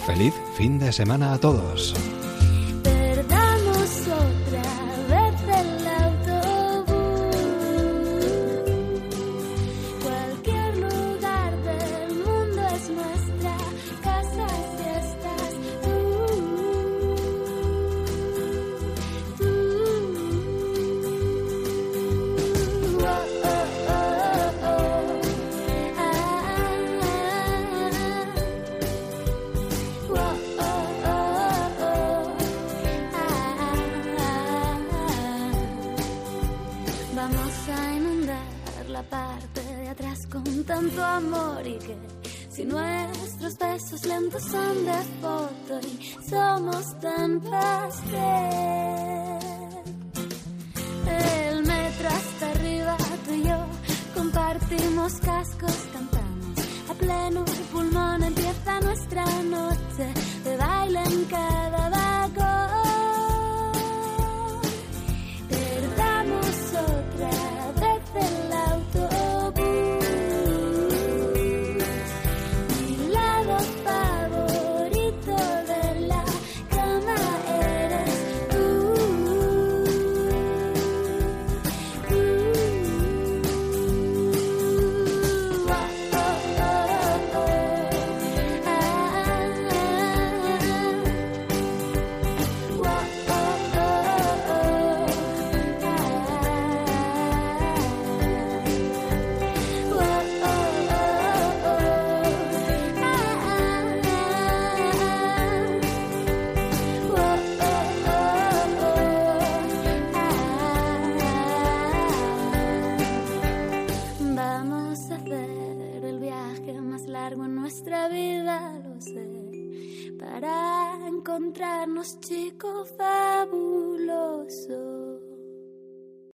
[0.05, 1.95] Feliz fin de semana a todos.